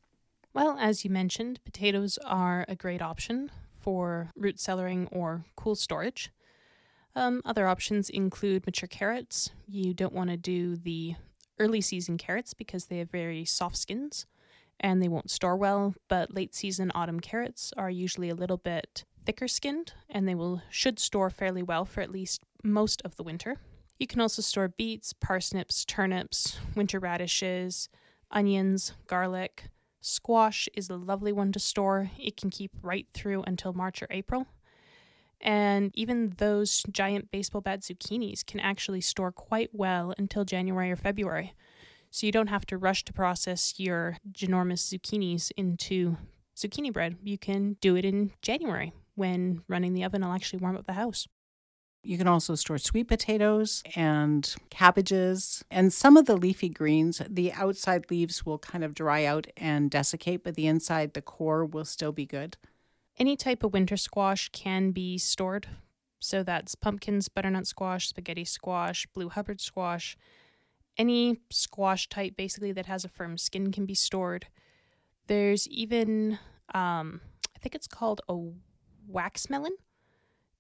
Well, 0.54 0.78
as 0.80 1.04
you 1.04 1.10
mentioned, 1.10 1.60
potatoes 1.66 2.20
are 2.24 2.66
a 2.68 2.76
great 2.76 3.02
option 3.02 3.50
for 3.72 4.30
root 4.36 4.58
cellaring 4.58 5.08
or 5.12 5.46
cool 5.56 5.76
storage. 5.76 6.30
Um, 7.16 7.42
other 7.46 7.68
options 7.68 8.10
include 8.10 8.66
mature 8.66 8.88
carrots. 8.88 9.52
You 9.68 9.94
don't 9.94 10.14
want 10.14 10.30
to 10.30 10.38
do 10.38 10.76
the 10.76 11.16
early 11.60 11.82
season 11.82 12.18
carrots 12.18 12.54
because 12.54 12.86
they 12.86 12.98
have 12.98 13.12
very 13.12 13.46
soft 13.46 13.78
skins 13.78 14.26
and 14.80 15.02
they 15.02 15.08
won't 15.08 15.30
store 15.30 15.56
well, 15.56 15.94
but 16.08 16.34
late 16.34 16.56
season 16.56 16.92
autumn 16.96 17.20
carrots 17.20 17.72
are 17.78 17.90
usually 17.90 18.30
a 18.30 18.36
little 18.36 18.58
bit 18.58 19.06
thicker 19.26 19.48
skinned 19.48 19.94
and 20.10 20.28
they 20.28 20.36
will 20.36 20.62
should 20.70 21.00
store 21.00 21.30
fairly 21.30 21.64
well 21.64 21.86
for 21.86 22.02
at 22.02 22.12
least 22.12 22.42
most 22.64 23.02
of 23.06 23.16
the 23.16 23.24
winter. 23.24 23.58
You 24.00 24.08
can 24.08 24.20
also 24.20 24.42
store 24.42 24.68
beets, 24.68 25.14
parsnips, 25.14 25.86
turnips, 25.86 26.60
winter 26.76 27.00
radishes, 27.00 27.90
onions, 28.32 28.94
garlic. 29.08 29.66
Squash 30.02 30.68
is 30.74 30.90
a 30.90 30.98
lovely 30.98 31.32
one 31.32 31.52
to 31.54 31.60
store. 31.60 32.10
It 32.20 32.36
can 32.36 32.50
keep 32.50 32.72
right 32.82 33.08
through 33.14 33.44
until 33.44 33.72
March 33.72 34.02
or 34.02 34.08
April. 34.10 34.48
And 35.44 35.92
even 35.94 36.34
those 36.38 36.84
giant 36.90 37.30
baseball 37.30 37.62
bat 37.62 37.82
zucchinis 37.82 38.46
can 38.46 38.62
actually 38.62 39.02
store 39.02 39.32
quite 39.32 39.70
well 39.74 40.14
until 40.18 40.46
January 40.46 40.90
or 40.90 40.96
February. 40.96 41.54
So 42.10 42.26
you 42.26 42.32
don't 42.32 42.48
have 42.48 42.66
to 42.68 42.78
rush 42.78 43.04
to 43.06 43.14
process 43.14 43.74
your 43.78 44.18
ginormous 44.32 44.88
zucchinis 44.88 45.52
into 45.58 46.16
zucchini 46.56 46.94
bread. 46.94 47.18
You 47.24 47.38
can 47.38 47.76
do 47.82 47.98
it 47.98 48.06
in 48.06 48.32
January 48.42 48.94
when 49.16 49.64
running 49.68 49.94
the 49.94 50.06
oven 50.06 50.22
will 50.22 50.32
actually 50.32 50.60
warm 50.60 50.78
up 50.78 50.86
the 50.86 50.94
house. 50.94 51.28
You 52.06 52.18
can 52.18 52.28
also 52.28 52.56
store 52.56 52.78
sweet 52.78 53.08
potatoes 53.08 53.82
and 53.96 54.54
cabbages 54.70 55.64
and 55.72 55.92
some 55.92 56.18
of 56.18 56.26
the 56.26 56.36
leafy 56.38 56.70
greens. 56.70 57.22
The 57.30 57.52
outside 57.54 58.12
leaves 58.12 58.46
will 58.46 58.60
kind 58.60 58.84
of 58.84 58.94
dry 58.94 59.26
out 59.26 59.48
and 59.58 59.90
desiccate, 59.90 60.44
but 60.44 60.56
the 60.56 60.68
inside, 60.68 61.14
the 61.14 61.22
core, 61.22 61.66
will 61.66 61.86
still 61.86 62.12
be 62.12 62.26
good. 62.26 62.58
Any 63.18 63.36
type 63.36 63.64
of 63.64 63.74
winter 63.74 63.98
squash 63.98 64.50
can 64.50 64.92
be 64.92 65.18
stored. 65.18 65.68
So 66.20 66.42
that's 66.42 66.76
pumpkins, 66.76 67.28
butternut 67.30 67.68
squash, 67.68 68.08
spaghetti 68.08 68.46
squash, 68.46 69.06
blue 69.14 69.30
Hubbard 69.30 69.60
squash, 69.60 70.18
any 70.98 71.40
squash 71.50 72.08
type 72.08 72.38
basically 72.38 72.72
that 72.72 72.86
has 72.86 73.04
a 73.04 73.10
firm 73.10 73.38
skin 73.38 73.72
can 73.72 73.86
be 73.86 73.96
stored. 73.96 74.48
There's 75.28 75.68
even, 75.68 76.40
um, 76.74 77.22
I 77.56 77.60
think 77.60 77.76
it's 77.76 77.88
called 77.88 78.22
a 78.30 78.38
wax 79.08 79.50
melon, 79.50 79.76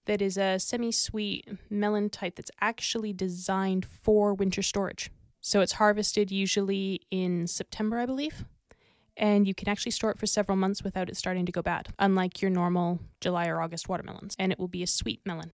that 0.05 0.21
is 0.21 0.37
a 0.37 0.59
semi 0.59 0.91
sweet 0.91 1.47
melon 1.69 2.09
type 2.09 2.35
that's 2.35 2.51
actually 2.59 3.13
designed 3.13 3.85
for 3.85 4.33
winter 4.33 4.61
storage. 4.61 5.09
So 5.41 5.61
it's 5.61 5.73
harvested 5.73 6.31
usually 6.31 7.01
in 7.11 7.47
September, 7.47 7.99
I 7.99 8.05
believe. 8.05 8.45
And 9.15 9.47
you 9.47 9.53
can 9.53 9.69
actually 9.69 9.91
store 9.91 10.11
it 10.11 10.19
for 10.19 10.25
several 10.25 10.55
months 10.55 10.83
without 10.83 11.09
it 11.09 11.17
starting 11.17 11.45
to 11.45 11.51
go 11.51 11.61
bad, 11.61 11.89
unlike 11.99 12.41
your 12.41 12.51
normal 12.51 12.99
July 13.21 13.47
or 13.47 13.61
August 13.61 13.87
watermelons. 13.87 14.35
And 14.39 14.51
it 14.51 14.59
will 14.59 14.67
be 14.67 14.83
a 14.83 14.87
sweet 14.87 15.21
melon 15.25 15.51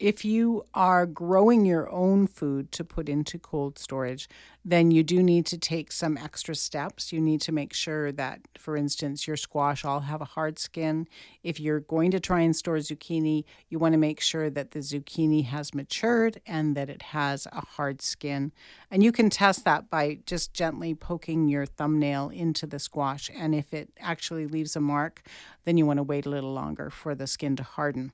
if 0.00 0.24
you 0.24 0.64
are 0.72 1.04
growing 1.04 1.66
your 1.66 1.88
own 1.90 2.26
food 2.26 2.72
to 2.72 2.82
put 2.82 3.08
into 3.08 3.38
cold 3.38 3.78
storage, 3.78 4.28
then 4.64 4.90
you 4.90 5.02
do 5.02 5.22
need 5.22 5.46
to 5.46 5.58
take 5.58 5.90
some 5.90 6.18
extra 6.18 6.54
steps. 6.54 7.12
You 7.12 7.20
need 7.20 7.40
to 7.42 7.52
make 7.52 7.72
sure 7.72 8.12
that, 8.12 8.40
for 8.58 8.76
instance, 8.76 9.26
your 9.26 9.36
squash 9.36 9.84
all 9.84 10.00
have 10.00 10.20
a 10.20 10.26
hard 10.26 10.58
skin. 10.58 11.08
If 11.42 11.58
you're 11.58 11.80
going 11.80 12.10
to 12.10 12.20
try 12.20 12.40
and 12.40 12.54
store 12.54 12.76
zucchini, 12.76 13.44
you 13.68 13.78
want 13.78 13.94
to 13.94 13.98
make 13.98 14.20
sure 14.20 14.50
that 14.50 14.72
the 14.72 14.80
zucchini 14.80 15.46
has 15.46 15.74
matured 15.74 16.40
and 16.46 16.76
that 16.76 16.90
it 16.90 17.02
has 17.02 17.46
a 17.52 17.64
hard 17.64 18.02
skin. 18.02 18.52
And 18.90 19.02
you 19.02 19.12
can 19.12 19.30
test 19.30 19.64
that 19.64 19.88
by 19.88 20.18
just 20.26 20.52
gently 20.52 20.94
poking 20.94 21.48
your 21.48 21.64
thumbnail 21.64 22.28
into 22.28 22.66
the 22.66 22.78
squash. 22.78 23.30
And 23.34 23.54
if 23.54 23.72
it 23.72 23.90
actually 23.98 24.46
leaves 24.46 24.76
a 24.76 24.80
mark, 24.80 25.22
then 25.64 25.78
you 25.78 25.86
want 25.86 25.98
to 25.98 26.02
wait 26.02 26.26
a 26.26 26.30
little 26.30 26.52
longer 26.52 26.90
for 26.90 27.14
the 27.14 27.26
skin 27.26 27.56
to 27.56 27.62
harden 27.62 28.12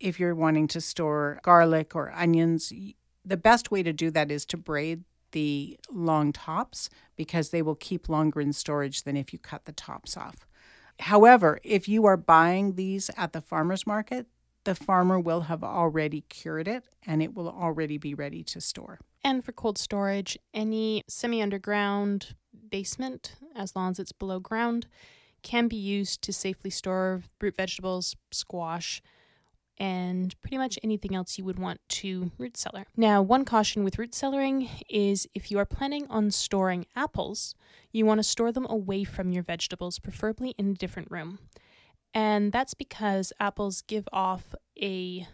if 0.00 0.18
you're 0.18 0.34
wanting 0.34 0.66
to 0.66 0.80
store 0.80 1.38
garlic 1.42 1.94
or 1.94 2.10
onions, 2.12 2.72
the 3.24 3.36
best 3.36 3.70
way 3.70 3.82
to 3.82 3.92
do 3.92 4.10
that 4.10 4.30
is 4.30 4.46
to 4.46 4.56
braid 4.56 5.04
the 5.32 5.78
long 5.90 6.32
tops 6.32 6.90
because 7.16 7.50
they 7.50 7.62
will 7.62 7.74
keep 7.74 8.08
longer 8.08 8.40
in 8.40 8.52
storage 8.52 9.02
than 9.02 9.16
if 9.16 9.32
you 9.32 9.38
cut 9.38 9.64
the 9.64 9.72
tops 9.72 10.16
off. 10.16 10.46
However, 11.00 11.58
if 11.64 11.88
you 11.88 12.04
are 12.06 12.16
buying 12.16 12.74
these 12.74 13.10
at 13.16 13.32
the 13.32 13.40
farmer's 13.40 13.86
market, 13.86 14.26
the 14.64 14.74
farmer 14.74 15.18
will 15.18 15.42
have 15.42 15.64
already 15.64 16.22
cured 16.22 16.68
it 16.68 16.84
and 17.06 17.22
it 17.22 17.34
will 17.34 17.48
already 17.48 17.96
be 17.96 18.14
ready 18.14 18.42
to 18.44 18.60
store. 18.60 18.98
And 19.24 19.44
for 19.44 19.52
cold 19.52 19.78
storage, 19.78 20.38
any 20.52 21.02
semi 21.08 21.42
underground 21.42 22.34
basement, 22.70 23.36
as 23.54 23.74
long 23.74 23.90
as 23.90 23.98
it's 23.98 24.12
below 24.12 24.38
ground, 24.40 24.86
can 25.42 25.68
be 25.68 25.76
used 25.76 26.22
to 26.22 26.32
safely 26.32 26.70
store 26.70 27.22
root 27.40 27.56
vegetables, 27.56 28.16
squash, 28.30 29.02
and 29.80 30.38
pretty 30.42 30.58
much 30.58 30.78
anything 30.84 31.14
else 31.14 31.38
you 31.38 31.44
would 31.44 31.58
want 31.58 31.80
to 31.88 32.30
root 32.36 32.56
cellar. 32.56 32.84
Now, 32.98 33.22
one 33.22 33.46
caution 33.46 33.82
with 33.82 33.98
root 33.98 34.12
cellaring 34.12 34.68
is 34.90 35.26
if 35.34 35.50
you 35.50 35.58
are 35.58 35.64
planning 35.64 36.06
on 36.10 36.30
storing 36.30 36.84
apples, 36.94 37.54
you 37.90 38.04
want 38.04 38.18
to 38.18 38.22
store 38.22 38.52
them 38.52 38.66
away 38.68 39.04
from 39.04 39.32
your 39.32 39.42
vegetables, 39.42 39.98
preferably 39.98 40.54
in 40.58 40.68
a 40.68 40.74
different 40.74 41.10
room. 41.10 41.38
And 42.12 42.52
that's 42.52 42.74
because 42.74 43.32
apples 43.40 43.80
give 43.80 44.06
off 44.12 44.54
a 44.80 45.26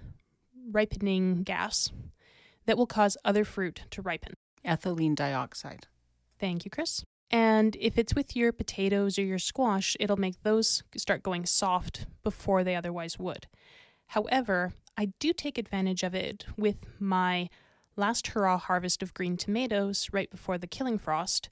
ripening 0.70 1.42
gas 1.42 1.90
that 2.66 2.78
will 2.78 2.86
cause 2.86 3.16
other 3.24 3.44
fruit 3.44 3.82
to 3.90 4.00
ripen. 4.00 4.34
Ethylene 4.64 5.16
dioxide. 5.16 5.88
Thank 6.38 6.64
you, 6.64 6.70
Chris. 6.70 7.02
And 7.30 7.76
if 7.80 7.98
it's 7.98 8.14
with 8.14 8.36
your 8.36 8.52
potatoes 8.52 9.18
or 9.18 9.22
your 9.22 9.40
squash, 9.40 9.96
it'll 9.98 10.16
make 10.16 10.42
those 10.42 10.84
start 10.96 11.24
going 11.24 11.46
soft 11.46 12.06
before 12.22 12.62
they 12.62 12.76
otherwise 12.76 13.18
would. 13.18 13.48
However, 14.08 14.72
I 14.96 15.06
do 15.18 15.32
take 15.32 15.58
advantage 15.58 16.02
of 16.02 16.14
it 16.14 16.46
with 16.56 16.76
my 16.98 17.48
last 17.96 18.28
hurrah 18.28 18.58
harvest 18.58 19.02
of 19.02 19.14
green 19.14 19.36
tomatoes 19.36 20.08
right 20.12 20.30
before 20.30 20.58
the 20.58 20.66
killing 20.66 20.98
frost. 20.98 21.48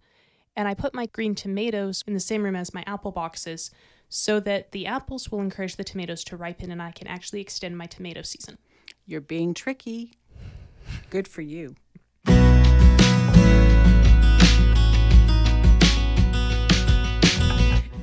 And 0.56 0.68
I 0.68 0.74
put 0.74 0.94
my 0.94 1.06
green 1.06 1.34
tomatoes 1.34 2.04
in 2.06 2.14
the 2.14 2.20
same 2.20 2.44
room 2.44 2.56
as 2.56 2.74
my 2.74 2.84
apple 2.86 3.10
boxes 3.10 3.70
so 4.08 4.38
that 4.40 4.72
the 4.72 4.86
apples 4.86 5.30
will 5.30 5.40
encourage 5.40 5.76
the 5.76 5.84
tomatoes 5.84 6.22
to 6.24 6.36
ripen 6.36 6.70
and 6.70 6.80
I 6.80 6.92
can 6.92 7.08
actually 7.08 7.40
extend 7.40 7.76
my 7.76 7.86
tomato 7.86 8.22
season. 8.22 8.58
You're 9.06 9.20
being 9.20 9.54
tricky. 9.54 10.12
Good 11.10 11.26
for 11.26 11.42
you. 11.42 11.74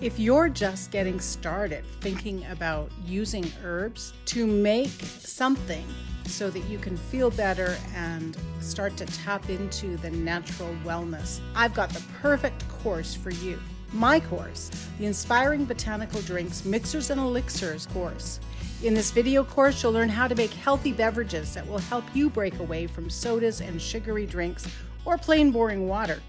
If 0.01 0.17
you're 0.17 0.49
just 0.49 0.89
getting 0.89 1.19
started 1.19 1.85
thinking 1.99 2.43
about 2.47 2.91
using 3.05 3.45
herbs 3.63 4.13
to 4.25 4.47
make 4.47 4.89
something 4.89 5.85
so 6.25 6.49
that 6.49 6.61
you 6.61 6.79
can 6.79 6.97
feel 6.97 7.29
better 7.29 7.77
and 7.93 8.35
start 8.61 8.97
to 8.97 9.05
tap 9.05 9.47
into 9.51 9.97
the 9.97 10.09
natural 10.09 10.75
wellness, 10.83 11.39
I've 11.53 11.75
got 11.75 11.91
the 11.91 12.01
perfect 12.19 12.67
course 12.67 13.13
for 13.13 13.29
you. 13.29 13.59
My 13.93 14.19
course, 14.19 14.71
the 14.97 15.05
Inspiring 15.05 15.65
Botanical 15.65 16.21
Drinks 16.21 16.65
Mixers 16.65 17.11
and 17.11 17.21
Elixirs 17.21 17.85
course. 17.85 18.39
In 18.81 18.95
this 18.95 19.11
video 19.11 19.43
course, 19.43 19.83
you'll 19.83 19.91
learn 19.91 20.09
how 20.09 20.27
to 20.27 20.33
make 20.33 20.51
healthy 20.51 20.93
beverages 20.93 21.53
that 21.53 21.67
will 21.67 21.77
help 21.77 22.05
you 22.15 22.27
break 22.27 22.57
away 22.57 22.87
from 22.87 23.07
sodas 23.07 23.61
and 23.61 23.79
sugary 23.79 24.25
drinks 24.25 24.65
or 25.05 25.19
plain 25.19 25.51
boring 25.51 25.87
water. 25.87 26.19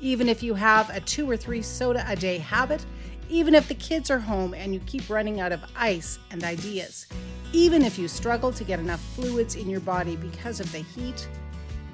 Even 0.00 0.28
if 0.28 0.42
you 0.42 0.54
have 0.54 0.90
a 0.90 1.00
two 1.00 1.30
or 1.30 1.36
three 1.36 1.62
soda 1.62 2.04
a 2.08 2.16
day 2.16 2.38
habit, 2.38 2.84
even 3.30 3.54
if 3.54 3.68
the 3.68 3.74
kids 3.74 4.10
are 4.10 4.18
home 4.18 4.52
and 4.54 4.74
you 4.74 4.80
keep 4.80 5.08
running 5.08 5.40
out 5.40 5.52
of 5.52 5.64
ice 5.76 6.18
and 6.32 6.42
ideas, 6.42 7.06
even 7.52 7.82
if 7.82 7.98
you 7.98 8.08
struggle 8.08 8.52
to 8.52 8.64
get 8.64 8.80
enough 8.80 9.00
fluids 9.14 9.54
in 9.54 9.70
your 9.70 9.80
body 9.80 10.16
because 10.16 10.58
of 10.58 10.70
the 10.72 10.80
heat, 10.80 11.28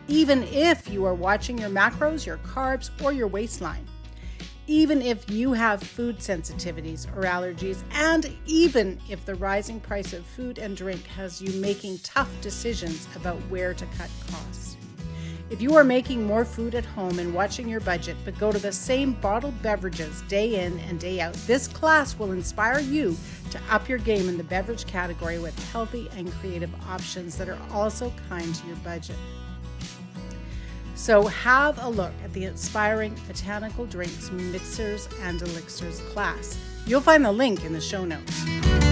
even 0.09 0.43
if 0.45 0.89
you 0.89 1.05
are 1.05 1.15
watching 1.15 1.59
your 1.59 1.69
macros, 1.69 2.25
your 2.25 2.39
carbs, 2.39 2.91
or 3.03 3.13
your 3.13 3.27
waistline, 3.27 3.87
even 4.67 5.03
if 5.03 5.31
you 5.31 5.53
have 5.53 5.83
food 5.83 6.19
sensitivities 6.19 7.07
or 7.17 7.23
allergies, 7.23 7.83
and 7.93 8.35
even 8.47 8.99
if 9.09 9.25
the 9.25 9.35
rising 9.35 9.79
price 9.79 10.13
of 10.13 10.25
food 10.25 10.59
and 10.59 10.77
drink 10.77 11.07
has 11.07 11.41
you 11.43 11.61
making 11.61 11.99
tough 11.99 12.31
decisions 12.41 13.07
about 13.15 13.37
where 13.51 13.75
to 13.75 13.87
cut 13.99 14.11
costs. 14.31 14.76
If 15.49 15.63
you 15.63 15.77
are 15.77 15.85
making 15.85 16.27
more 16.27 16.45
food 16.45 16.75
at 16.75 16.85
home 16.85 17.21
and 17.21 17.33
watching 17.33 17.69
your 17.69 17.79
budget, 17.79 18.17
but 18.25 18.37
go 18.37 18.51
to 18.51 18.59
the 18.59 18.73
same 18.73 19.13
bottled 19.13 19.61
beverages 19.63 20.23
day 20.23 20.65
in 20.65 20.81
and 20.81 20.99
day 20.99 21.21
out, 21.21 21.35
this 21.47 21.69
class 21.69 22.19
will 22.19 22.33
inspire 22.33 22.81
you 22.81 23.17
to 23.53 23.61
up 23.71 23.89
your 23.89 23.99
game 23.99 24.29
in 24.29 24.37
the 24.37 24.45
beverage 24.45 24.87
category 24.87 25.39
with 25.39 25.57
healthy 25.71 26.11
and 26.17 26.33
creative 26.41 26.71
options 26.89 27.39
that 27.39 27.49
are 27.49 27.59
also 27.71 28.13
kind 28.29 28.53
to 28.57 28.67
your 28.67 28.77
budget. 28.77 29.17
So, 30.97 31.27
have 31.27 31.79
a 31.85 31.89
look 31.89 32.13
at 32.25 32.33
the 32.33 32.47
Inspiring 32.47 33.15
Botanical 33.29 33.87
Drinks 33.87 34.33
Mixers 34.33 35.09
and 35.21 35.41
Elixirs 35.43 36.01
class. 36.13 36.59
You'll 36.87 37.03
find 37.03 37.25
the 37.25 37.31
link 37.31 37.65
in 37.65 37.73
the 37.73 37.81
show 37.81 38.05
notes. 38.05 38.86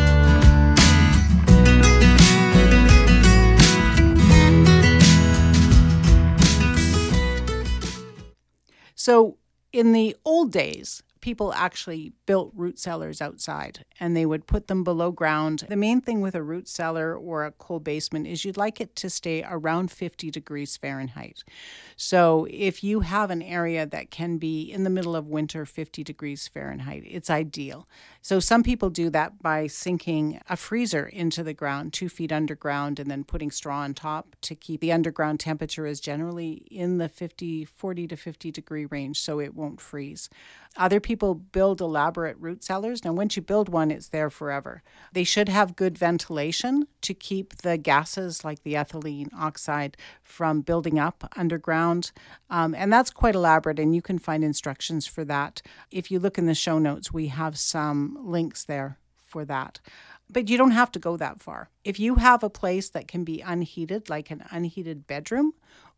So, 9.04 9.36
in 9.70 9.92
the 9.92 10.16
old 10.24 10.50
days, 10.50 11.02
people 11.20 11.52
actually 11.52 12.14
built 12.24 12.52
root 12.54 12.78
cellars 12.78 13.20
outside 13.20 13.84
and 14.00 14.16
they 14.16 14.24
would 14.24 14.46
put 14.46 14.66
them 14.66 14.82
below 14.82 15.10
ground. 15.10 15.66
The 15.68 15.76
main 15.76 16.00
thing 16.00 16.22
with 16.22 16.34
a 16.34 16.42
root 16.42 16.68
cellar 16.68 17.14
or 17.14 17.44
a 17.44 17.50
cold 17.50 17.84
basement 17.84 18.26
is 18.26 18.46
you'd 18.46 18.56
like 18.56 18.80
it 18.80 18.96
to 18.96 19.10
stay 19.10 19.44
around 19.46 19.90
50 19.90 20.30
degrees 20.30 20.78
Fahrenheit. 20.78 21.44
So 21.96 22.46
if 22.48 22.82
you 22.82 23.00
have 23.00 23.30
an 23.30 23.42
area 23.42 23.84
that 23.84 24.10
can 24.10 24.38
be 24.38 24.62
in 24.72 24.84
the 24.84 24.90
middle 24.90 25.16
of 25.16 25.26
winter 25.26 25.66
50 25.66 26.02
degrees 26.02 26.48
Fahrenheit, 26.48 27.02
it's 27.06 27.28
ideal. 27.28 27.86
So 28.24 28.40
some 28.40 28.62
people 28.62 28.88
do 28.88 29.10
that 29.10 29.42
by 29.42 29.66
sinking 29.66 30.40
a 30.48 30.56
freezer 30.56 31.06
into 31.06 31.42
the 31.42 31.52
ground, 31.52 31.92
two 31.92 32.08
feet 32.08 32.32
underground, 32.32 32.98
and 32.98 33.10
then 33.10 33.22
putting 33.22 33.50
straw 33.50 33.80
on 33.80 33.92
top 33.92 34.34
to 34.40 34.54
keep 34.54 34.80
the 34.80 34.92
underground 34.92 35.40
temperature 35.40 35.84
is 35.84 36.00
generally 36.00 36.64
in 36.70 36.96
the 36.96 37.10
50, 37.10 37.66
40 37.66 38.06
to 38.06 38.16
50 38.16 38.50
degree 38.50 38.86
range 38.86 39.20
so 39.20 39.40
it 39.40 39.54
won't 39.54 39.78
freeze. 39.78 40.30
Other 40.76 40.98
people 41.00 41.34
build 41.34 41.80
elaborate 41.80 42.36
root 42.40 42.64
cellars. 42.64 43.04
Now, 43.04 43.12
once 43.12 43.36
you 43.36 43.42
build 43.42 43.68
one, 43.68 43.90
it's 43.90 44.08
there 44.08 44.30
forever. 44.30 44.82
They 45.12 45.22
should 45.22 45.48
have 45.48 45.76
good 45.76 45.96
ventilation 45.96 46.88
to 47.02 47.14
keep 47.14 47.58
the 47.58 47.76
gases 47.76 48.44
like 48.44 48.62
the 48.62 48.74
ethylene 48.74 49.28
oxide 49.38 49.96
from 50.22 50.62
building 50.62 50.98
up 50.98 51.30
underground. 51.36 52.10
Um, 52.50 52.74
and 52.74 52.92
that's 52.92 53.10
quite 53.10 53.36
elaborate, 53.36 53.78
and 53.78 53.94
you 53.94 54.02
can 54.02 54.18
find 54.18 54.42
instructions 54.42 55.06
for 55.06 55.24
that. 55.26 55.62
If 55.92 56.10
you 56.10 56.18
look 56.18 56.38
in 56.38 56.46
the 56.46 56.54
show 56.54 56.80
notes, 56.80 57.12
we 57.12 57.28
have 57.28 57.56
some 57.56 58.13
links 58.20 58.64
there 58.64 58.98
for 59.24 59.44
that. 59.44 59.80
But 60.30 60.48
you 60.48 60.56
don't 60.56 60.70
have 60.70 60.92
to 60.92 60.98
go 60.98 61.16
that 61.16 61.40
far. 61.40 61.68
If 61.84 62.00
you 62.00 62.16
have 62.16 62.42
a 62.42 62.50
place 62.50 62.88
that 62.90 63.08
can 63.08 63.24
be 63.24 63.40
unheated, 63.40 64.08
like 64.08 64.30
an 64.30 64.44
unheated 64.50 65.06
bedroom 65.06 65.52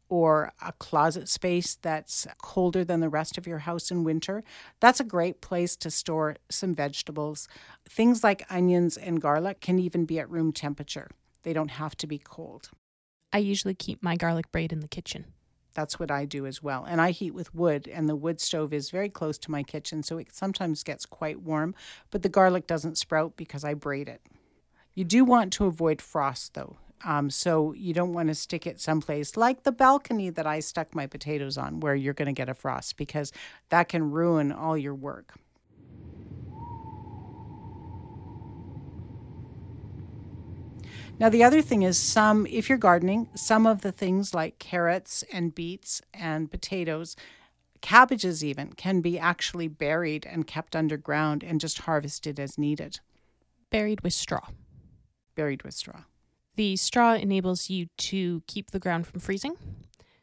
or 0.09 0.53
a 0.65 0.73
closet 0.73 1.29
space 1.29 1.77
that's 1.77 2.27
colder 2.39 2.85
than 2.85 3.01
the 3.01 3.09
rest 3.09 3.39
of 3.39 3.47
your 3.47 3.59
house 3.59 3.91
in 3.91 4.05
winter, 4.05 4.43
that's 4.81 5.01
a 5.01 5.05
great 5.05 5.41
place 5.41 5.77
to 5.77 5.91
store 5.91 6.37
some 6.49 6.75
vegetables. 6.75 7.49
Things 7.89 8.23
like 8.25 8.47
onions 8.51 8.97
and 8.97 9.21
garlic 9.21 9.61
can 9.61 9.79
even 9.79 10.05
be 10.05 10.19
at 10.19 10.31
room 10.31 10.53
temperature, 10.53 11.11
they 11.43 11.53
don't 11.53 11.73
have 11.73 11.97
to 11.99 12.07
be 12.07 12.19
cold. 12.19 12.71
I 13.33 13.39
usually 13.39 13.75
keep 13.75 14.03
my 14.03 14.17
garlic 14.17 14.51
braid 14.51 14.73
in 14.73 14.81
the 14.81 14.89
kitchen. 14.89 15.27
That's 15.77 16.01
what 16.01 16.11
I 16.11 16.25
do 16.25 16.47
as 16.47 16.63
well. 16.63 16.87
And 16.89 17.03
I 17.03 17.11
heat 17.11 17.33
with 17.33 17.55
wood, 17.55 17.87
and 17.87 18.09
the 18.09 18.17
wood 18.17 18.41
stove 18.41 18.73
is 18.73 18.89
very 18.89 19.11
close 19.11 19.37
to 19.37 19.51
my 19.51 19.63
kitchen, 19.63 20.03
so 20.03 20.17
it 20.17 20.35
sometimes 20.35 20.83
gets 20.83 21.05
quite 21.05 21.43
warm. 21.43 21.75
But 22.11 22.23
the 22.23 22.31
garlic 22.31 22.67
doesn't 22.67 22.97
sprout 22.97 23.37
because 23.37 23.63
I 23.63 23.75
braid 23.75 24.09
it. 24.09 24.23
You 24.95 25.05
do 25.05 25.23
want 25.23 25.53
to 25.53 25.67
avoid 25.67 26.01
frost, 26.01 26.55
though. 26.55 26.79
Um, 27.05 27.29
so 27.29 27.75
you 27.75 27.93
don't 27.93 28.15
want 28.15 28.29
to 28.29 28.35
stick 28.35 28.67
it 28.67 28.81
someplace 28.81 29.37
like 29.37 29.65
the 29.65 29.71
balcony 29.71 30.31
that 30.31 30.47
I 30.47 30.61
stuck 30.61 30.95
my 30.95 31.07
potatoes 31.07 31.59
on, 31.59 31.81
where 31.81 31.95
you're 31.95 32.15
going 32.15 32.27
to 32.27 32.33
get 32.33 32.49
a 32.49 32.55
frost, 32.55 32.97
because 32.97 33.31
that 33.69 33.91
can 33.91 34.11
ruin 34.11 34.53
all 34.53 34.79
your 34.79 34.95
work. 34.95 35.35
Now, 41.19 41.31
the 41.31 41.45
other 41.45 41.63
thing 41.63 41.83
is 41.83 41.99
some, 41.99 42.47
if 42.47 42.69
you're 42.69 42.77
gardening, 42.77 43.31
some 43.35 43.67
of 43.67 43.81
the 43.81 43.93
things 43.93 44.35
like 44.35 44.59
carrots 44.59 45.25
and 45.33 45.55
beets 45.55 46.03
and 46.13 46.51
potatoes, 46.51 47.17
cabbages 47.81 48.45
even, 48.45 48.75
can 48.75 49.01
be 49.01 49.19
actually 49.19 49.69
buried 49.69 50.27
and 50.27 50.47
kept 50.47 50.77
underground 50.77 51.43
and 51.43 51.59
just 51.59 51.81
harvested 51.81 52.39
as 52.39 52.59
needed. 52.59 53.01
Buried 53.71 54.03
with 54.03 54.13
straw. 54.13 54.49
Buried 55.35 55.63
with 55.63 55.73
straw. 55.73 56.03
The 56.57 56.77
straw 56.77 57.15
enables 57.15 57.71
you 57.71 57.87
to 57.97 58.43
keep 58.47 58.71
the 58.71 58.79
ground 58.79 59.07
from 59.07 59.21
freezing 59.21 59.57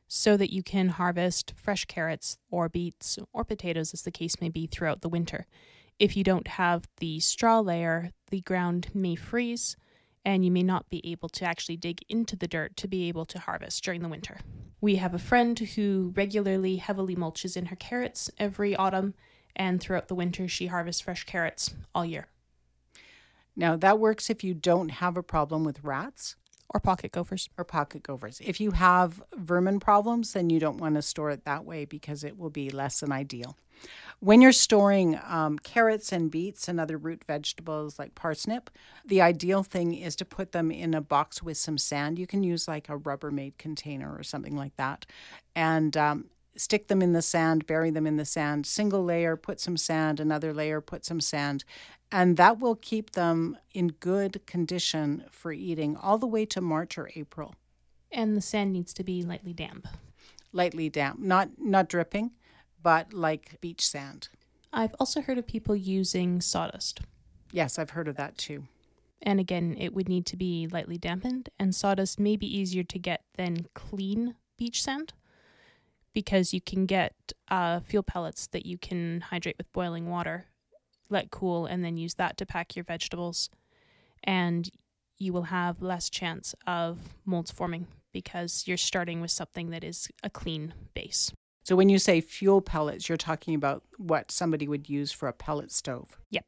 so 0.08 0.38
that 0.38 0.54
you 0.54 0.62
can 0.62 0.90
harvest 0.90 1.54
fresh 1.56 1.86
carrots 1.86 2.38
or 2.52 2.70
beets 2.70 3.18
or 3.34 3.44
potatoes, 3.44 3.96
as 3.96 4.04
the 4.04 4.12
case 4.12 4.40
may 4.40 4.50
be, 4.50 4.68
throughout 4.68 5.02
the 5.02 5.10
winter. 5.10 5.48
If 5.98 6.16
you 6.16 6.24
don't 6.24 6.48
have 6.50 6.88
the 6.98 7.20
straw 7.20 7.62
layer, 7.62 8.12
the 8.30 8.42
ground 8.42 8.90
may 8.94 9.16
freeze 9.16 9.76
and 10.26 10.46
you 10.46 10.52
may 10.52 10.64
not 10.64 10.90
be 10.90 11.02
able 11.10 11.30
to 11.30 11.46
actually 11.46 11.78
dig 11.78 12.04
into 12.10 12.36
the 12.36 12.48
dirt 12.48 12.78
to 12.78 12.88
be 12.88 13.08
able 13.08 13.26
to 13.26 13.40
harvest 13.40 13.84
during 13.84 14.02
the 14.02 14.10
winter. 14.10 14.40
We 14.82 14.96
have 14.96 15.14
a 15.14 15.20
friend 15.20 15.58
who 15.58 16.14
regularly 16.16 16.78
heavily 16.78 17.16
mulches 17.16 17.56
in 17.56 17.68
her 17.68 17.76
carrots 17.76 18.30
every 18.38 18.76
autumn, 18.76 19.14
and 19.56 19.80
throughout 19.80 20.08
the 20.08 20.16
winter, 20.16 20.48
she 20.48 20.68
harvests 20.68 21.02
fresh 21.02 21.24
carrots 21.26 21.74
all 21.94 22.06
year. 22.06 22.28
Now, 23.56 23.76
that 23.78 24.00
works 24.00 24.30
if 24.30 24.44
you 24.44 24.54
don't 24.54 24.90
have 24.90 25.16
a 25.16 25.24
problem 25.24 25.64
with 25.64 25.84
rats 25.84 26.36
or 26.74 26.80
pocket 26.80 27.12
gophers. 27.12 27.50
Or 27.58 27.64
pocket 27.64 28.04
gophers. 28.04 28.42
If 28.44 28.60
you 28.60 28.72
have 28.72 29.22
vermin 29.36 29.80
problems, 29.80 30.34
then 30.34 30.50
you 30.50 30.60
don't 30.60 30.80
want 30.80 30.96
to 30.96 31.02
store 31.02 31.30
it 31.30 31.46
that 31.46 31.66
way 31.66 31.86
because 31.86 32.24
it 32.24 32.38
will 32.38 32.50
be 32.50 32.70
less 32.72 33.00
than 33.00 33.12
ideal. 33.12 33.56
When 34.20 34.42
you're 34.42 34.52
storing 34.52 35.20
um, 35.28 35.60
carrots 35.60 36.12
and 36.12 36.32
beets 36.32 36.68
and 36.68 36.80
other 36.80 36.98
root 36.98 37.24
vegetables 37.26 38.00
like 38.00 38.16
parsnip, 38.16 38.70
the 39.06 39.22
ideal 39.22 39.64
thing 39.64 39.94
is 39.94 40.16
to 40.18 40.26
put 40.26 40.52
them 40.52 40.72
in 40.72 40.94
a 40.94 41.02
box 41.02 41.44
with 41.44 41.58
some 41.58 41.78
sand. 41.78 42.18
You 42.18 42.28
can 42.28 42.44
use 42.44 42.68
like 42.68 42.90
a 42.90 42.98
Rubbermaid 42.98 43.58
container 43.58 44.16
or 44.16 44.24
something 44.24 44.56
like 44.56 44.76
that. 44.78 45.06
And 45.56 45.96
um, 45.98 46.26
stick 46.56 46.88
them 46.88 47.02
in 47.02 47.14
the 47.14 47.22
sand, 47.22 47.66
bury 47.66 47.90
them 47.90 48.08
in 48.08 48.18
the 48.18 48.26
sand, 48.26 48.66
single 48.66 49.04
layer, 49.04 49.36
put 49.36 49.60
some 49.60 49.78
sand, 49.78 50.20
another 50.20 50.54
layer, 50.54 50.82
put 50.82 51.06
some 51.06 51.22
sand, 51.22 51.64
and 52.12 52.38
that 52.38 52.60
will 52.60 52.76
keep 52.76 53.12
them 53.12 53.58
in 53.74 53.88
good 53.88 54.46
condition 54.46 55.24
for 55.32 55.52
eating 55.52 55.98
all 55.98 56.18
the 56.18 56.28
way 56.28 56.46
to 56.46 56.62
March 56.62 56.98
or 56.98 57.10
April. 57.16 57.56
And 58.12 58.38
the 58.38 58.42
sand 58.42 58.72
needs 58.72 58.94
to 58.94 59.04
be 59.04 59.24
lightly 59.24 59.54
damp. 59.54 59.88
Lightly 60.52 60.88
damp, 60.90 61.20
not 61.20 61.50
not 61.58 61.90
dripping, 61.90 62.30
but 62.84 63.14
like 63.14 63.60
beach 63.62 63.88
sand. 63.88 64.28
I've 64.72 64.96
also 65.00 65.22
heard 65.22 65.38
of 65.38 65.48
people 65.48 65.76
using 65.76 66.42
sawdust. 66.42 67.02
Yes, 67.52 67.80
I've 67.80 67.92
heard 67.92 68.08
of 68.08 68.18
that 68.18 68.38
too. 68.38 68.66
And 69.22 69.40
again, 69.40 69.76
it 69.80 69.94
would 69.94 70.10
need 70.10 70.26
to 70.28 70.38
be 70.38 70.68
lightly 70.68 70.98
dampened, 70.98 71.50
and 71.58 71.74
sawdust 71.74 72.20
may 72.20 72.36
be 72.36 72.58
easier 72.58 72.84
to 72.84 73.00
get 73.00 73.24
than 73.36 73.66
clean 73.74 74.36
beach 74.58 74.84
sand 74.84 75.14
because 76.14 76.54
you 76.54 76.62
can 76.62 76.86
get 76.86 77.16
uh, 77.50 77.80
fuel 77.80 78.04
pellets 78.04 78.48
that 78.48 78.66
you 78.66 78.78
can 78.78 79.22
hydrate 79.22 79.58
with 79.58 79.72
boiling 79.72 80.10
water 80.10 80.46
let 81.14 81.32
cool, 81.32 81.66
and 81.66 81.86
then 81.86 81.96
use 81.96 82.16
that 82.16 82.36
to 82.38 82.46
pack 82.46 82.76
your 82.76 82.84
vegetables. 82.84 83.50
And 84.24 84.70
you 85.18 85.32
will 85.32 85.44
have 85.44 85.82
less 85.82 86.10
chance 86.10 86.56
of 86.68 87.16
molds 87.26 87.52
forming 87.52 87.88
because 88.12 88.64
you're 88.66 88.78
starting 88.78 89.22
with 89.22 89.32
something 89.32 89.70
that 89.70 89.84
is 89.84 90.10
a 90.24 90.30
clean 90.30 90.74
base. 90.94 91.32
So 91.64 91.78
when 91.78 91.88
you 91.88 91.98
say 91.98 92.20
fuel 92.20 92.62
pellets, 92.62 93.08
you're 93.08 93.18
talking 93.18 93.56
about 93.56 93.84
what 93.98 94.32
somebody 94.32 94.68
would 94.68 94.90
use 94.90 95.14
for 95.14 95.30
a 95.30 95.34
pellet 95.34 95.72
stove. 95.72 96.18
Yep. 96.30 96.46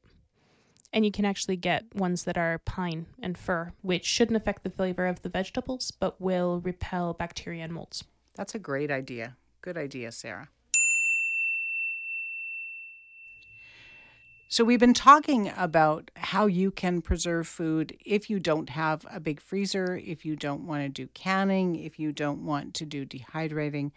And 0.91 1.05
you 1.05 1.11
can 1.11 1.25
actually 1.25 1.55
get 1.55 1.95
ones 1.95 2.25
that 2.25 2.37
are 2.37 2.59
pine 2.59 3.05
and 3.21 3.37
fir, 3.37 3.71
which 3.81 4.05
shouldn't 4.05 4.37
affect 4.37 4.63
the 4.63 4.69
flavor 4.69 5.07
of 5.07 5.21
the 5.21 5.29
vegetables, 5.29 5.91
but 5.91 6.19
will 6.19 6.59
repel 6.61 7.13
bacteria 7.13 7.63
and 7.63 7.73
molds. 7.73 8.03
That's 8.35 8.55
a 8.55 8.59
great 8.59 8.91
idea. 8.91 9.37
Good 9.61 9.77
idea, 9.77 10.11
Sarah. 10.11 10.49
So, 14.47 14.63
we've 14.63 14.79
been 14.79 14.93
talking 14.93 15.51
about 15.57 16.11
how 16.15 16.45
you 16.45 16.71
can 16.71 17.01
preserve 17.01 17.47
food 17.47 17.97
if 18.05 18.29
you 18.29 18.39
don't 18.39 18.69
have 18.69 19.05
a 19.11 19.19
big 19.19 19.41
freezer, 19.41 19.97
if 19.97 20.23
you 20.23 20.35
don't 20.35 20.67
want 20.67 20.83
to 20.83 20.89
do 20.89 21.07
canning, 21.07 21.75
if 21.75 21.99
you 21.99 22.11
don't 22.11 22.45
want 22.45 22.73
to 22.75 22.85
do 22.85 23.05
dehydrating. 23.05 23.91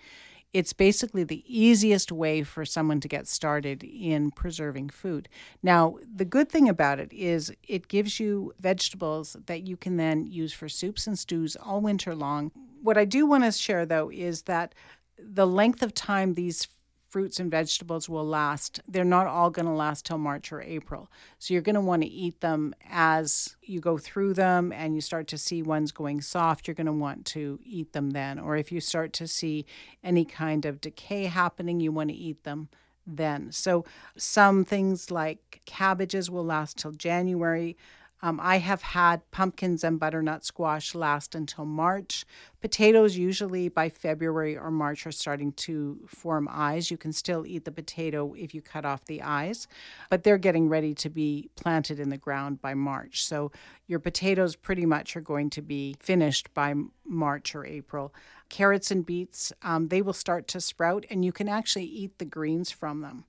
It's 0.54 0.72
basically 0.72 1.24
the 1.24 1.44
easiest 1.46 2.10
way 2.10 2.42
for 2.42 2.64
someone 2.64 3.00
to 3.00 3.08
get 3.08 3.28
started 3.28 3.84
in 3.84 4.30
preserving 4.30 4.90
food. 4.90 5.28
Now, 5.62 5.98
the 6.14 6.24
good 6.24 6.48
thing 6.48 6.68
about 6.68 6.98
it 6.98 7.12
is 7.12 7.52
it 7.66 7.88
gives 7.88 8.18
you 8.18 8.54
vegetables 8.58 9.36
that 9.46 9.66
you 9.66 9.76
can 9.76 9.98
then 9.98 10.26
use 10.26 10.52
for 10.52 10.68
soups 10.68 11.06
and 11.06 11.18
stews 11.18 11.54
all 11.56 11.80
winter 11.80 12.14
long. 12.14 12.50
What 12.82 12.96
I 12.96 13.04
do 13.04 13.26
want 13.26 13.44
to 13.44 13.52
share, 13.52 13.84
though, 13.84 14.10
is 14.10 14.42
that 14.42 14.74
the 15.18 15.46
length 15.46 15.82
of 15.82 15.92
time 15.94 16.34
these 16.34 16.68
fruits 17.08 17.40
and 17.40 17.50
vegetables 17.50 18.08
will 18.08 18.26
last. 18.26 18.80
They're 18.86 19.04
not 19.04 19.26
all 19.26 19.50
going 19.50 19.66
to 19.66 19.72
last 19.72 20.04
till 20.04 20.18
March 20.18 20.52
or 20.52 20.60
April. 20.60 21.10
So 21.38 21.54
you're 21.54 21.62
going 21.62 21.74
to 21.74 21.80
want 21.80 22.02
to 22.02 22.08
eat 22.08 22.40
them 22.40 22.74
as 22.88 23.56
you 23.62 23.80
go 23.80 23.98
through 23.98 24.34
them 24.34 24.72
and 24.72 24.94
you 24.94 25.00
start 25.00 25.26
to 25.28 25.38
see 25.38 25.62
ones 25.62 25.92
going 25.92 26.20
soft, 26.20 26.66
you're 26.66 26.74
going 26.74 26.86
to 26.86 26.92
want 26.92 27.24
to 27.26 27.58
eat 27.64 27.92
them 27.92 28.10
then. 28.10 28.38
Or 28.38 28.56
if 28.56 28.70
you 28.70 28.80
start 28.80 29.12
to 29.14 29.26
see 29.26 29.64
any 30.04 30.24
kind 30.24 30.64
of 30.64 30.80
decay 30.80 31.24
happening, 31.24 31.80
you 31.80 31.92
want 31.92 32.10
to 32.10 32.16
eat 32.16 32.44
them 32.44 32.68
then. 33.06 33.50
So 33.52 33.84
some 34.16 34.64
things 34.64 35.10
like 35.10 35.62
cabbages 35.64 36.30
will 36.30 36.44
last 36.44 36.76
till 36.76 36.92
January. 36.92 37.76
Um, 38.20 38.40
I 38.42 38.58
have 38.58 38.82
had 38.82 39.28
pumpkins 39.30 39.84
and 39.84 40.00
butternut 40.00 40.44
squash 40.44 40.94
last 40.94 41.34
until 41.34 41.64
March. 41.64 42.24
Potatoes, 42.60 43.16
usually 43.16 43.68
by 43.68 43.88
February 43.88 44.56
or 44.56 44.70
March, 44.70 45.06
are 45.06 45.12
starting 45.12 45.52
to 45.52 46.00
form 46.06 46.48
eyes. 46.50 46.90
You 46.90 46.96
can 46.96 47.12
still 47.12 47.46
eat 47.46 47.64
the 47.64 47.70
potato 47.70 48.34
if 48.34 48.54
you 48.54 48.60
cut 48.60 48.84
off 48.84 49.04
the 49.04 49.22
eyes, 49.22 49.68
but 50.10 50.24
they're 50.24 50.38
getting 50.38 50.68
ready 50.68 50.94
to 50.94 51.08
be 51.08 51.48
planted 51.54 52.00
in 52.00 52.08
the 52.08 52.16
ground 52.16 52.60
by 52.60 52.74
March. 52.74 53.24
So 53.24 53.52
your 53.86 54.00
potatoes 54.00 54.56
pretty 54.56 54.84
much 54.84 55.16
are 55.16 55.20
going 55.20 55.50
to 55.50 55.62
be 55.62 55.94
finished 56.00 56.52
by 56.54 56.74
March 57.06 57.54
or 57.54 57.64
April. 57.64 58.12
Carrots 58.48 58.90
and 58.90 59.06
beets, 59.06 59.52
um, 59.62 59.86
they 59.86 60.02
will 60.02 60.12
start 60.12 60.48
to 60.48 60.60
sprout, 60.60 61.06
and 61.08 61.24
you 61.24 61.30
can 61.30 61.48
actually 61.48 61.84
eat 61.84 62.18
the 62.18 62.24
greens 62.24 62.72
from 62.72 63.02
them 63.02 63.24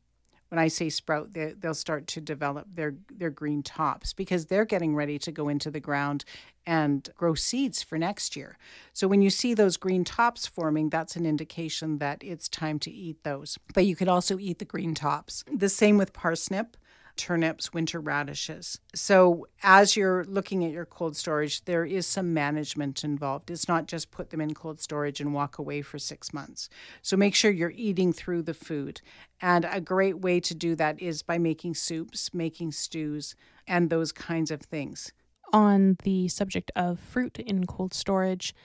when 0.50 0.60
I 0.60 0.68
say 0.68 0.90
sprout, 0.90 1.34
they, 1.34 1.54
they'll 1.58 1.74
start 1.74 2.08
to 2.08 2.22
develop 2.22 2.68
their 2.74 2.96
their 3.12 3.30
green 3.30 3.64
tops 3.64 4.14
because 4.14 4.48
they're 4.48 4.66
getting 4.66 4.96
ready 4.96 5.18
to 5.20 5.32
go 5.32 5.48
into 5.48 5.72
the 5.72 5.80
ground 5.80 6.26
and 6.66 7.10
grow 7.16 7.36
seeds 7.36 7.82
for 7.82 7.98
next 7.98 8.36
year. 8.36 8.58
So 8.94 9.08
when 9.08 9.22
you 9.22 9.30
see 9.30 9.54
those 9.54 9.78
green 9.78 10.04
tops 10.04 10.46
forming, 10.46 10.90
that's 10.90 11.16
an 11.16 11.26
indication 11.26 12.00
that 12.00 12.24
it's 12.24 12.50
time 12.50 12.80
to 12.80 12.92
eat 12.92 13.24
those. 13.24 13.58
But 13.74 13.86
you 13.86 13.96
could 13.96 14.08
also 14.08 14.38
eat 14.38 14.60
the 14.60 14.66
green 14.66 14.94
tops. 14.94 15.44
The 15.52 15.70
same 15.70 15.98
with 15.98 16.14
parsnip 16.14 16.78
turnips, 17.20 17.74
winter 17.74 18.00
radishes. 18.00 18.80
So, 18.96 19.46
as 19.62 19.98
you're 19.98 20.24
looking 20.24 20.64
at 20.64 20.72
your 20.72 20.86
cold 20.86 21.18
storage, 21.18 21.66
there 21.66 21.84
is 21.84 22.08
some 22.08 22.34
management 22.34 23.04
involved. 23.04 23.52
It's 23.52 23.68
not 23.68 23.88
just 23.88 24.10
put 24.10 24.30
them 24.30 24.40
in 24.40 24.54
cold 24.54 24.80
storage 24.80 25.20
and 25.20 25.34
walk 25.34 25.60
away 25.60 25.82
for 25.82 26.00
six 26.00 26.34
months. 26.34 26.70
So, 27.02 27.18
make 27.18 27.36
sure 27.36 27.52
you're 27.52 27.74
eating 27.76 28.14
through 28.14 28.44
the 28.44 28.54
food. 28.54 29.02
And 29.42 29.68
a 29.70 29.82
great 29.82 30.20
way 30.20 30.40
to 30.40 30.56
do 30.56 30.76
that 30.76 31.02
is 31.02 31.22
by 31.22 31.38
making 31.38 31.76
soups, 31.76 32.34
making 32.34 32.72
stews, 32.72 33.36
and 33.68 33.90
those 33.90 34.14
kinds 34.14 34.50
of 34.50 34.62
things. 34.62 35.12
On 35.52 35.98
the 36.04 36.30
subject 36.30 36.72
of 36.76 37.02
fruit 37.02 37.38
in 37.38 37.66
cold 37.68 37.94
storage, 37.94 38.56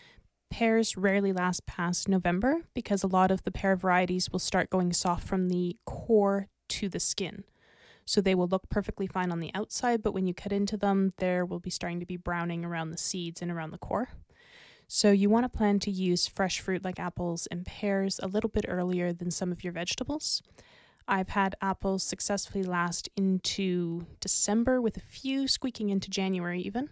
pears 0.48 0.96
rarely 0.96 1.32
last 1.32 1.66
past 1.66 2.08
November 2.08 2.58
because 2.72 3.02
a 3.02 3.08
lot 3.08 3.32
of 3.32 3.42
the 3.42 3.50
pear 3.50 3.74
varieties 3.74 4.30
will 4.30 4.38
start 4.38 4.70
going 4.70 4.92
soft 4.92 5.26
from 5.26 5.48
the 5.48 5.76
core 5.84 6.46
to 6.68 6.88
the 6.88 7.00
skin. 7.00 7.42
So 8.04 8.20
they 8.20 8.34
will 8.34 8.48
look 8.48 8.68
perfectly 8.68 9.06
fine 9.06 9.32
on 9.32 9.40
the 9.40 9.50
outside, 9.54 10.02
but 10.02 10.12
when 10.12 10.26
you 10.26 10.34
cut 10.34 10.52
into 10.52 10.76
them, 10.76 11.12
there 11.16 11.44
will 11.46 11.60
be 11.60 11.70
starting 11.70 12.00
to 12.00 12.06
be 12.06 12.16
browning 12.16 12.64
around 12.64 12.90
the 12.90 12.98
seeds 12.98 13.40
and 13.40 13.50
around 13.50 13.70
the 13.70 13.78
core. 13.78 14.10
So 14.86 15.10
you 15.10 15.30
want 15.30 15.44
to 15.44 15.56
plan 15.56 15.78
to 15.80 15.90
use 15.90 16.26
fresh 16.26 16.60
fruit 16.60 16.84
like 16.84 17.00
apples 17.00 17.46
and 17.50 17.64
pears 17.64 18.20
a 18.22 18.28
little 18.28 18.50
bit 18.50 18.66
earlier 18.68 19.12
than 19.12 19.30
some 19.30 19.50
of 19.50 19.64
your 19.64 19.72
vegetables. 19.72 20.42
I've 21.08 21.30
had 21.30 21.54
apples 21.60 22.02
successfully 22.02 22.62
last 22.62 23.08
into 23.16 24.06
December 24.20 24.80
with 24.80 24.96
a 24.96 25.00
few 25.00 25.48
squeaking 25.48 25.90
into 25.90 26.10
January 26.10 26.60
even. 26.60 26.90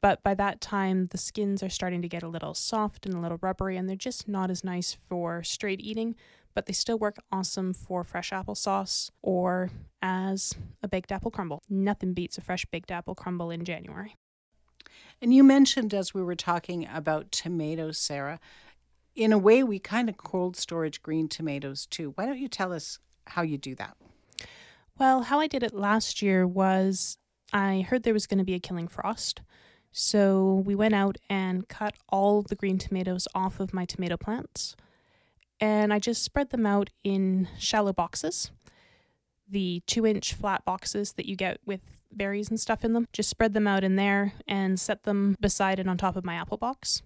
But 0.00 0.22
by 0.22 0.34
that 0.34 0.60
time, 0.60 1.06
the 1.06 1.18
skins 1.18 1.62
are 1.62 1.70
starting 1.70 2.02
to 2.02 2.08
get 2.08 2.22
a 2.22 2.28
little 2.28 2.52
soft 2.52 3.06
and 3.06 3.14
a 3.14 3.20
little 3.20 3.38
rubbery, 3.40 3.78
and 3.78 3.88
they're 3.88 3.96
just 3.96 4.28
not 4.28 4.50
as 4.50 4.62
nice 4.62 4.92
for 4.92 5.42
straight 5.42 5.80
eating, 5.80 6.14
but 6.54 6.66
they 6.66 6.72
still 6.72 6.98
work 6.98 7.16
awesome 7.32 7.74
for 7.74 8.04
fresh 8.04 8.30
applesauce 8.30 9.10
or 9.22 9.70
as 10.00 10.54
a 10.82 10.88
baked 10.88 11.12
apple 11.12 11.30
crumble. 11.30 11.62
Nothing 11.68 12.14
beats 12.14 12.38
a 12.38 12.40
fresh 12.40 12.64
baked 12.66 12.90
apple 12.90 13.14
crumble 13.14 13.50
in 13.50 13.64
January. 13.64 14.16
And 15.20 15.34
you 15.34 15.42
mentioned 15.42 15.92
as 15.92 16.14
we 16.14 16.22
were 16.22 16.36
talking 16.36 16.86
about 16.92 17.32
tomatoes, 17.32 17.98
Sarah, 17.98 18.38
in 19.14 19.32
a 19.32 19.38
way, 19.38 19.62
we 19.62 19.78
kind 19.78 20.08
of 20.08 20.16
cold 20.16 20.56
storage 20.56 21.02
green 21.02 21.28
tomatoes 21.28 21.86
too. 21.86 22.12
Why 22.16 22.26
don't 22.26 22.38
you 22.38 22.48
tell 22.48 22.72
us 22.72 22.98
how 23.28 23.42
you 23.42 23.58
do 23.58 23.74
that? 23.76 23.96
Well, 24.98 25.22
how 25.22 25.40
I 25.40 25.46
did 25.46 25.62
it 25.62 25.74
last 25.74 26.22
year 26.22 26.46
was 26.46 27.18
I 27.52 27.82
heard 27.88 28.02
there 28.02 28.12
was 28.12 28.26
going 28.26 28.38
to 28.38 28.44
be 28.44 28.54
a 28.54 28.60
killing 28.60 28.88
frost. 28.88 29.40
So 29.92 30.62
we 30.66 30.74
went 30.74 30.94
out 30.94 31.16
and 31.30 31.68
cut 31.68 31.94
all 32.08 32.42
the 32.42 32.56
green 32.56 32.78
tomatoes 32.78 33.28
off 33.34 33.60
of 33.60 33.72
my 33.72 33.84
tomato 33.84 34.16
plants 34.16 34.74
and 35.60 35.92
I 35.92 35.98
just 35.98 36.22
spread 36.22 36.50
them 36.50 36.66
out 36.66 36.90
in 37.02 37.48
shallow 37.58 37.92
boxes. 37.92 38.50
The 39.48 39.82
two 39.86 40.06
inch 40.06 40.34
flat 40.34 40.64
boxes 40.64 41.12
that 41.12 41.26
you 41.26 41.36
get 41.36 41.58
with 41.64 41.80
berries 42.10 42.48
and 42.48 42.58
stuff 42.58 42.84
in 42.84 42.92
them. 42.92 43.06
Just 43.12 43.28
spread 43.28 43.52
them 43.52 43.66
out 43.66 43.84
in 43.84 43.96
there 43.96 44.32
and 44.46 44.78
set 44.78 45.02
them 45.02 45.36
beside 45.40 45.78
and 45.78 45.90
on 45.90 45.98
top 45.98 46.16
of 46.16 46.24
my 46.24 46.34
apple 46.34 46.56
box. 46.56 47.02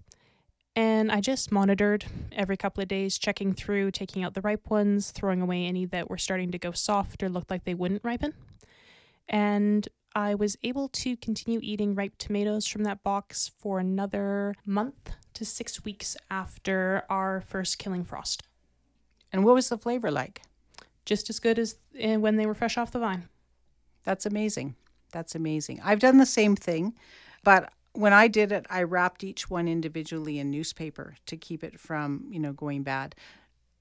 And 0.75 1.11
I 1.11 1.19
just 1.19 1.51
monitored 1.51 2.05
every 2.31 2.55
couple 2.55 2.81
of 2.81 2.87
days, 2.87 3.17
checking 3.17 3.53
through, 3.53 3.91
taking 3.91 4.23
out 4.23 4.33
the 4.33 4.41
ripe 4.41 4.69
ones, 4.69 5.11
throwing 5.11 5.41
away 5.41 5.65
any 5.65 5.85
that 5.87 6.09
were 6.09 6.17
starting 6.17 6.51
to 6.51 6.59
go 6.59 6.71
soft 6.71 7.21
or 7.23 7.29
looked 7.29 7.51
like 7.51 7.65
they 7.65 7.73
wouldn't 7.73 8.03
ripen. 8.03 8.33
And 9.27 9.87
I 10.15 10.35
was 10.35 10.57
able 10.63 10.89
to 10.89 11.15
continue 11.17 11.59
eating 11.61 11.95
ripe 11.95 12.15
tomatoes 12.17 12.65
from 12.65 12.83
that 12.83 13.03
box 13.03 13.51
for 13.57 13.79
another 13.79 14.55
month 14.65 15.11
to 15.33 15.45
six 15.45 15.83
weeks 15.83 16.17
after 16.31 17.03
our 17.09 17.41
first 17.41 17.77
killing 17.77 18.03
frost. 18.03 18.43
And 19.31 19.45
what 19.45 19.53
was 19.53 19.69
the 19.69 19.77
flavor 19.77 20.09
like? 20.09 20.41
Just 21.05 21.29
as 21.29 21.39
good 21.39 21.59
as 21.59 21.77
eh, 21.97 22.15
when 22.15 22.37
they 22.37 22.45
were 22.45 22.53
fresh 22.55 22.77
off 22.77 22.91
the 22.91 22.99
vine. 22.99 23.29
That's 24.03 24.25
amazing. 24.25 24.75
That's 25.11 25.35
amazing. 25.35 25.81
I've 25.83 25.99
done 25.99 26.17
the 26.17 26.25
same 26.25 26.55
thing, 26.55 26.95
but 27.43 27.71
when 27.93 28.13
I 28.13 28.27
did 28.27 28.51
it, 28.51 28.65
I 28.69 28.83
wrapped 28.83 29.23
each 29.23 29.49
one 29.49 29.67
individually 29.67 30.39
in 30.39 30.51
newspaper 30.51 31.15
to 31.25 31.37
keep 31.37 31.63
it 31.63 31.79
from, 31.79 32.25
you 32.29 32.39
know, 32.39 32.53
going 32.53 32.83
bad. 32.83 33.15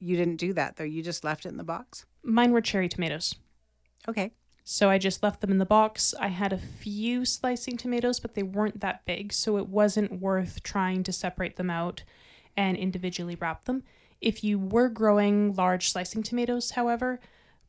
You 0.00 0.16
didn't 0.16 0.36
do 0.36 0.52
that 0.54 0.76
though. 0.76 0.84
You 0.84 1.02
just 1.02 1.24
left 1.24 1.44
it 1.44 1.50
in 1.50 1.56
the 1.56 1.64
box. 1.64 2.06
Mine 2.22 2.52
were 2.52 2.60
cherry 2.60 2.88
tomatoes. 2.88 3.34
Okay. 4.08 4.32
So 4.70 4.90
I 4.90 4.98
just 4.98 5.22
left 5.22 5.40
them 5.40 5.50
in 5.50 5.56
the 5.56 5.64
box. 5.64 6.12
I 6.20 6.28
had 6.28 6.52
a 6.52 6.58
few 6.58 7.24
slicing 7.24 7.78
tomatoes, 7.78 8.20
but 8.20 8.34
they 8.34 8.42
weren't 8.42 8.80
that 8.80 9.06
big, 9.06 9.32
so 9.32 9.56
it 9.56 9.66
wasn't 9.66 10.20
worth 10.20 10.62
trying 10.62 11.04
to 11.04 11.12
separate 11.12 11.56
them 11.56 11.70
out 11.70 12.02
and 12.54 12.76
individually 12.76 13.34
wrap 13.34 13.64
them. 13.64 13.82
If 14.20 14.44
you 14.44 14.58
were 14.58 14.90
growing 14.90 15.54
large 15.54 15.90
slicing 15.90 16.22
tomatoes, 16.22 16.72
however, 16.72 17.18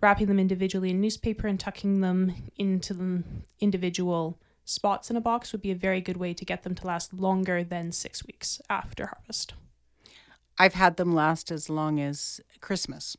wrapping 0.01 0.27
them 0.27 0.39
individually 0.39 0.89
in 0.89 0.99
newspaper 0.99 1.47
and 1.47 1.57
tucking 1.57 2.01
them 2.01 2.33
into 2.57 2.93
the 2.93 3.23
individual 3.61 4.37
spots 4.65 5.09
in 5.09 5.15
a 5.15 5.21
box 5.21 5.53
would 5.53 5.61
be 5.61 5.71
a 5.71 5.75
very 5.75 6.01
good 6.01 6.17
way 6.17 6.33
to 6.33 6.43
get 6.43 6.63
them 6.63 6.75
to 6.75 6.85
last 6.85 7.13
longer 7.13 7.63
than 7.63 7.93
six 7.93 8.25
weeks 8.27 8.59
after 8.69 9.05
harvest. 9.05 9.53
I've 10.57 10.73
had 10.73 10.97
them 10.97 11.15
last 11.15 11.49
as 11.49 11.69
long 11.69 12.01
as 12.01 12.41
Christmas 12.59 13.15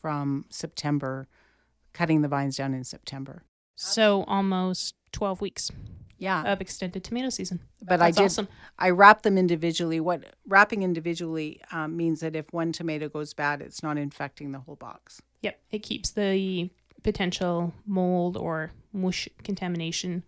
from 0.00 0.44
September 0.48 1.26
cutting 1.96 2.20
the 2.20 2.28
vines 2.28 2.56
down 2.58 2.74
in 2.74 2.84
September. 2.84 3.42
So 3.74 4.24
almost 4.24 4.94
12 5.12 5.40
weeks. 5.40 5.70
Yeah. 6.18 6.42
Of 6.44 6.60
extended 6.60 7.04
tomato 7.04 7.30
season. 7.30 7.60
But 7.80 7.98
That's 7.98 8.18
I 8.18 8.20
did. 8.22 8.26
Awesome. 8.26 8.48
I 8.78 8.90
wrap 8.90 9.22
them 9.22 9.36
individually. 9.36 9.98
What 10.00 10.24
wrapping 10.46 10.82
individually 10.82 11.60
um, 11.72 11.96
means 11.96 12.20
that 12.20 12.36
if 12.36 12.52
one 12.52 12.72
tomato 12.72 13.08
goes 13.08 13.34
bad, 13.34 13.60
it's 13.60 13.82
not 13.82 13.98
infecting 13.98 14.52
the 14.52 14.60
whole 14.60 14.76
box. 14.76 15.20
Yep. 15.42 15.58
It 15.70 15.78
keeps 15.80 16.10
the 16.10 16.70
potential 17.02 17.74
mold 17.86 18.36
or 18.36 18.72
mush 18.92 19.28
contamination 19.44 20.24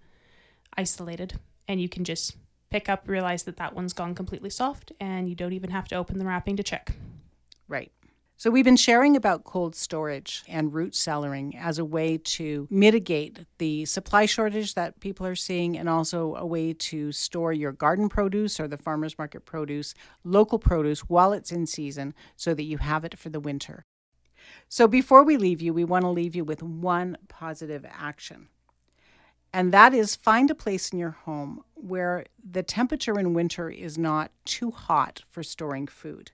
isolated, 0.76 1.38
and 1.66 1.80
you 1.80 1.88
can 1.88 2.04
just 2.04 2.36
pick 2.70 2.88
up, 2.88 3.08
realize 3.08 3.44
that 3.44 3.56
that 3.56 3.74
one's 3.74 3.92
gone 3.92 4.14
completely 4.14 4.50
soft, 4.50 4.92
and 5.00 5.28
you 5.28 5.34
don't 5.34 5.54
even 5.54 5.70
have 5.70 5.88
to 5.88 5.96
open 5.96 6.18
the 6.18 6.24
wrapping 6.24 6.56
to 6.56 6.62
check. 6.62 6.94
Right. 7.66 7.90
So, 8.40 8.52
we've 8.52 8.64
been 8.64 8.76
sharing 8.76 9.16
about 9.16 9.42
cold 9.42 9.74
storage 9.74 10.44
and 10.46 10.72
root 10.72 10.92
cellaring 10.92 11.56
as 11.60 11.80
a 11.80 11.84
way 11.84 12.18
to 12.18 12.68
mitigate 12.70 13.40
the 13.58 13.84
supply 13.84 14.26
shortage 14.26 14.74
that 14.74 15.00
people 15.00 15.26
are 15.26 15.34
seeing 15.34 15.76
and 15.76 15.88
also 15.88 16.36
a 16.36 16.46
way 16.46 16.72
to 16.72 17.10
store 17.10 17.52
your 17.52 17.72
garden 17.72 18.08
produce 18.08 18.60
or 18.60 18.68
the 18.68 18.76
farmer's 18.76 19.18
market 19.18 19.44
produce, 19.44 19.92
local 20.22 20.60
produce, 20.60 21.00
while 21.00 21.32
it's 21.32 21.50
in 21.50 21.66
season 21.66 22.14
so 22.36 22.54
that 22.54 22.62
you 22.62 22.78
have 22.78 23.04
it 23.04 23.18
for 23.18 23.28
the 23.28 23.40
winter. 23.40 23.84
So, 24.68 24.86
before 24.86 25.24
we 25.24 25.36
leave 25.36 25.60
you, 25.60 25.74
we 25.74 25.84
want 25.84 26.04
to 26.04 26.08
leave 26.08 26.36
you 26.36 26.44
with 26.44 26.62
one 26.62 27.18
positive 27.26 27.84
action. 27.90 28.46
And 29.52 29.72
that 29.72 29.92
is 29.92 30.14
find 30.14 30.48
a 30.48 30.54
place 30.54 30.90
in 30.90 31.00
your 31.00 31.10
home 31.24 31.64
where 31.74 32.24
the 32.48 32.62
temperature 32.62 33.18
in 33.18 33.34
winter 33.34 33.68
is 33.68 33.98
not 33.98 34.30
too 34.44 34.70
hot 34.70 35.24
for 35.28 35.42
storing 35.42 35.88
food. 35.88 36.30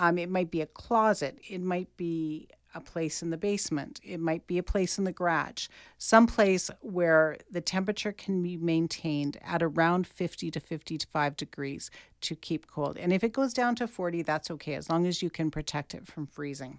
Um, 0.00 0.16
it 0.16 0.30
might 0.30 0.50
be 0.50 0.62
a 0.62 0.66
closet. 0.66 1.38
It 1.46 1.60
might 1.60 1.94
be 1.98 2.48
a 2.74 2.80
place 2.80 3.22
in 3.22 3.28
the 3.28 3.36
basement. 3.36 4.00
It 4.02 4.18
might 4.18 4.46
be 4.46 4.56
a 4.56 4.62
place 4.62 4.96
in 4.96 5.04
the 5.04 5.12
garage. 5.12 5.68
Some 5.98 6.26
place 6.26 6.70
where 6.80 7.36
the 7.50 7.60
temperature 7.60 8.12
can 8.12 8.42
be 8.42 8.56
maintained 8.56 9.38
at 9.44 9.62
around 9.62 10.06
50 10.06 10.50
to 10.52 10.58
55 10.58 11.36
degrees 11.36 11.90
to 12.22 12.34
keep 12.34 12.66
cold. 12.66 12.96
And 12.96 13.12
if 13.12 13.22
it 13.22 13.34
goes 13.34 13.52
down 13.52 13.74
to 13.76 13.86
40, 13.86 14.22
that's 14.22 14.50
okay, 14.52 14.74
as 14.74 14.88
long 14.88 15.06
as 15.06 15.22
you 15.22 15.28
can 15.28 15.50
protect 15.50 15.94
it 15.94 16.06
from 16.06 16.26
freezing. 16.26 16.78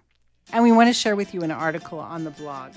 And 0.52 0.64
we 0.64 0.72
want 0.72 0.88
to 0.88 0.94
share 0.94 1.14
with 1.14 1.32
you 1.32 1.42
an 1.42 1.52
article 1.52 2.00
on 2.00 2.24
the 2.24 2.30
blog. 2.30 2.72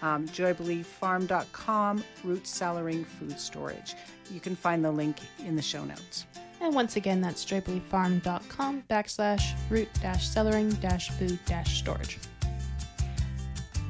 Um, 0.00 0.28
joybileefarm.com, 0.28 2.04
root 2.22 2.44
cellaring 2.44 3.04
food 3.04 3.40
storage. 3.40 3.96
You 4.30 4.38
can 4.38 4.54
find 4.54 4.84
the 4.84 4.92
link 4.92 5.16
in 5.44 5.56
the 5.56 5.62
show 5.62 5.84
notes. 5.84 6.26
And 6.60 6.74
once 6.74 6.96
again, 6.96 7.20
that's 7.20 7.44
joybileefarm.com 7.44 8.82
backslash 8.90 9.52
root 9.70 9.88
dash 10.00 10.28
cellaring 10.28 10.78
dash 10.80 11.10
food 11.10 11.38
dash 11.46 11.78
storage. 11.78 12.18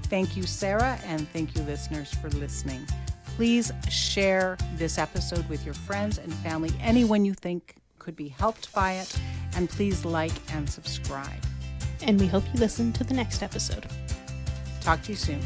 Thank 0.05 0.37
you, 0.37 0.45
Sarah, 0.45 0.99
and 1.05 1.29
thank 1.31 1.55
you, 1.55 1.63
listeners, 1.63 2.13
for 2.15 2.31
listening. 2.31 2.87
Please 3.37 3.73
share 3.91 4.57
this 4.77 4.99
episode 4.99 5.49
with 5.49 5.65
your 5.65 5.75
friends 5.75 6.19
and 6.19 6.33
family, 6.35 6.73
anyone 6.81 7.25
you 7.25 7.35
think 7.35 7.75
could 7.99 8.17
be 8.17 8.29
helped 8.29 8.73
by 8.73 8.95
it, 8.95 9.19
and 9.55 9.69
please 9.69 10.05
like 10.05 10.33
and 10.55 10.69
subscribe. 10.69 11.43
And 12.03 12.19
we 12.19 12.27
hope 12.27 12.45
you 12.55 12.61
listen 12.61 12.93
to 12.95 13.05
the 13.05 13.15
next 13.15 13.43
episode. 13.43 13.87
Talk 14.81 15.03
to 15.03 15.13
you 15.13 15.17
soon. 15.17 15.41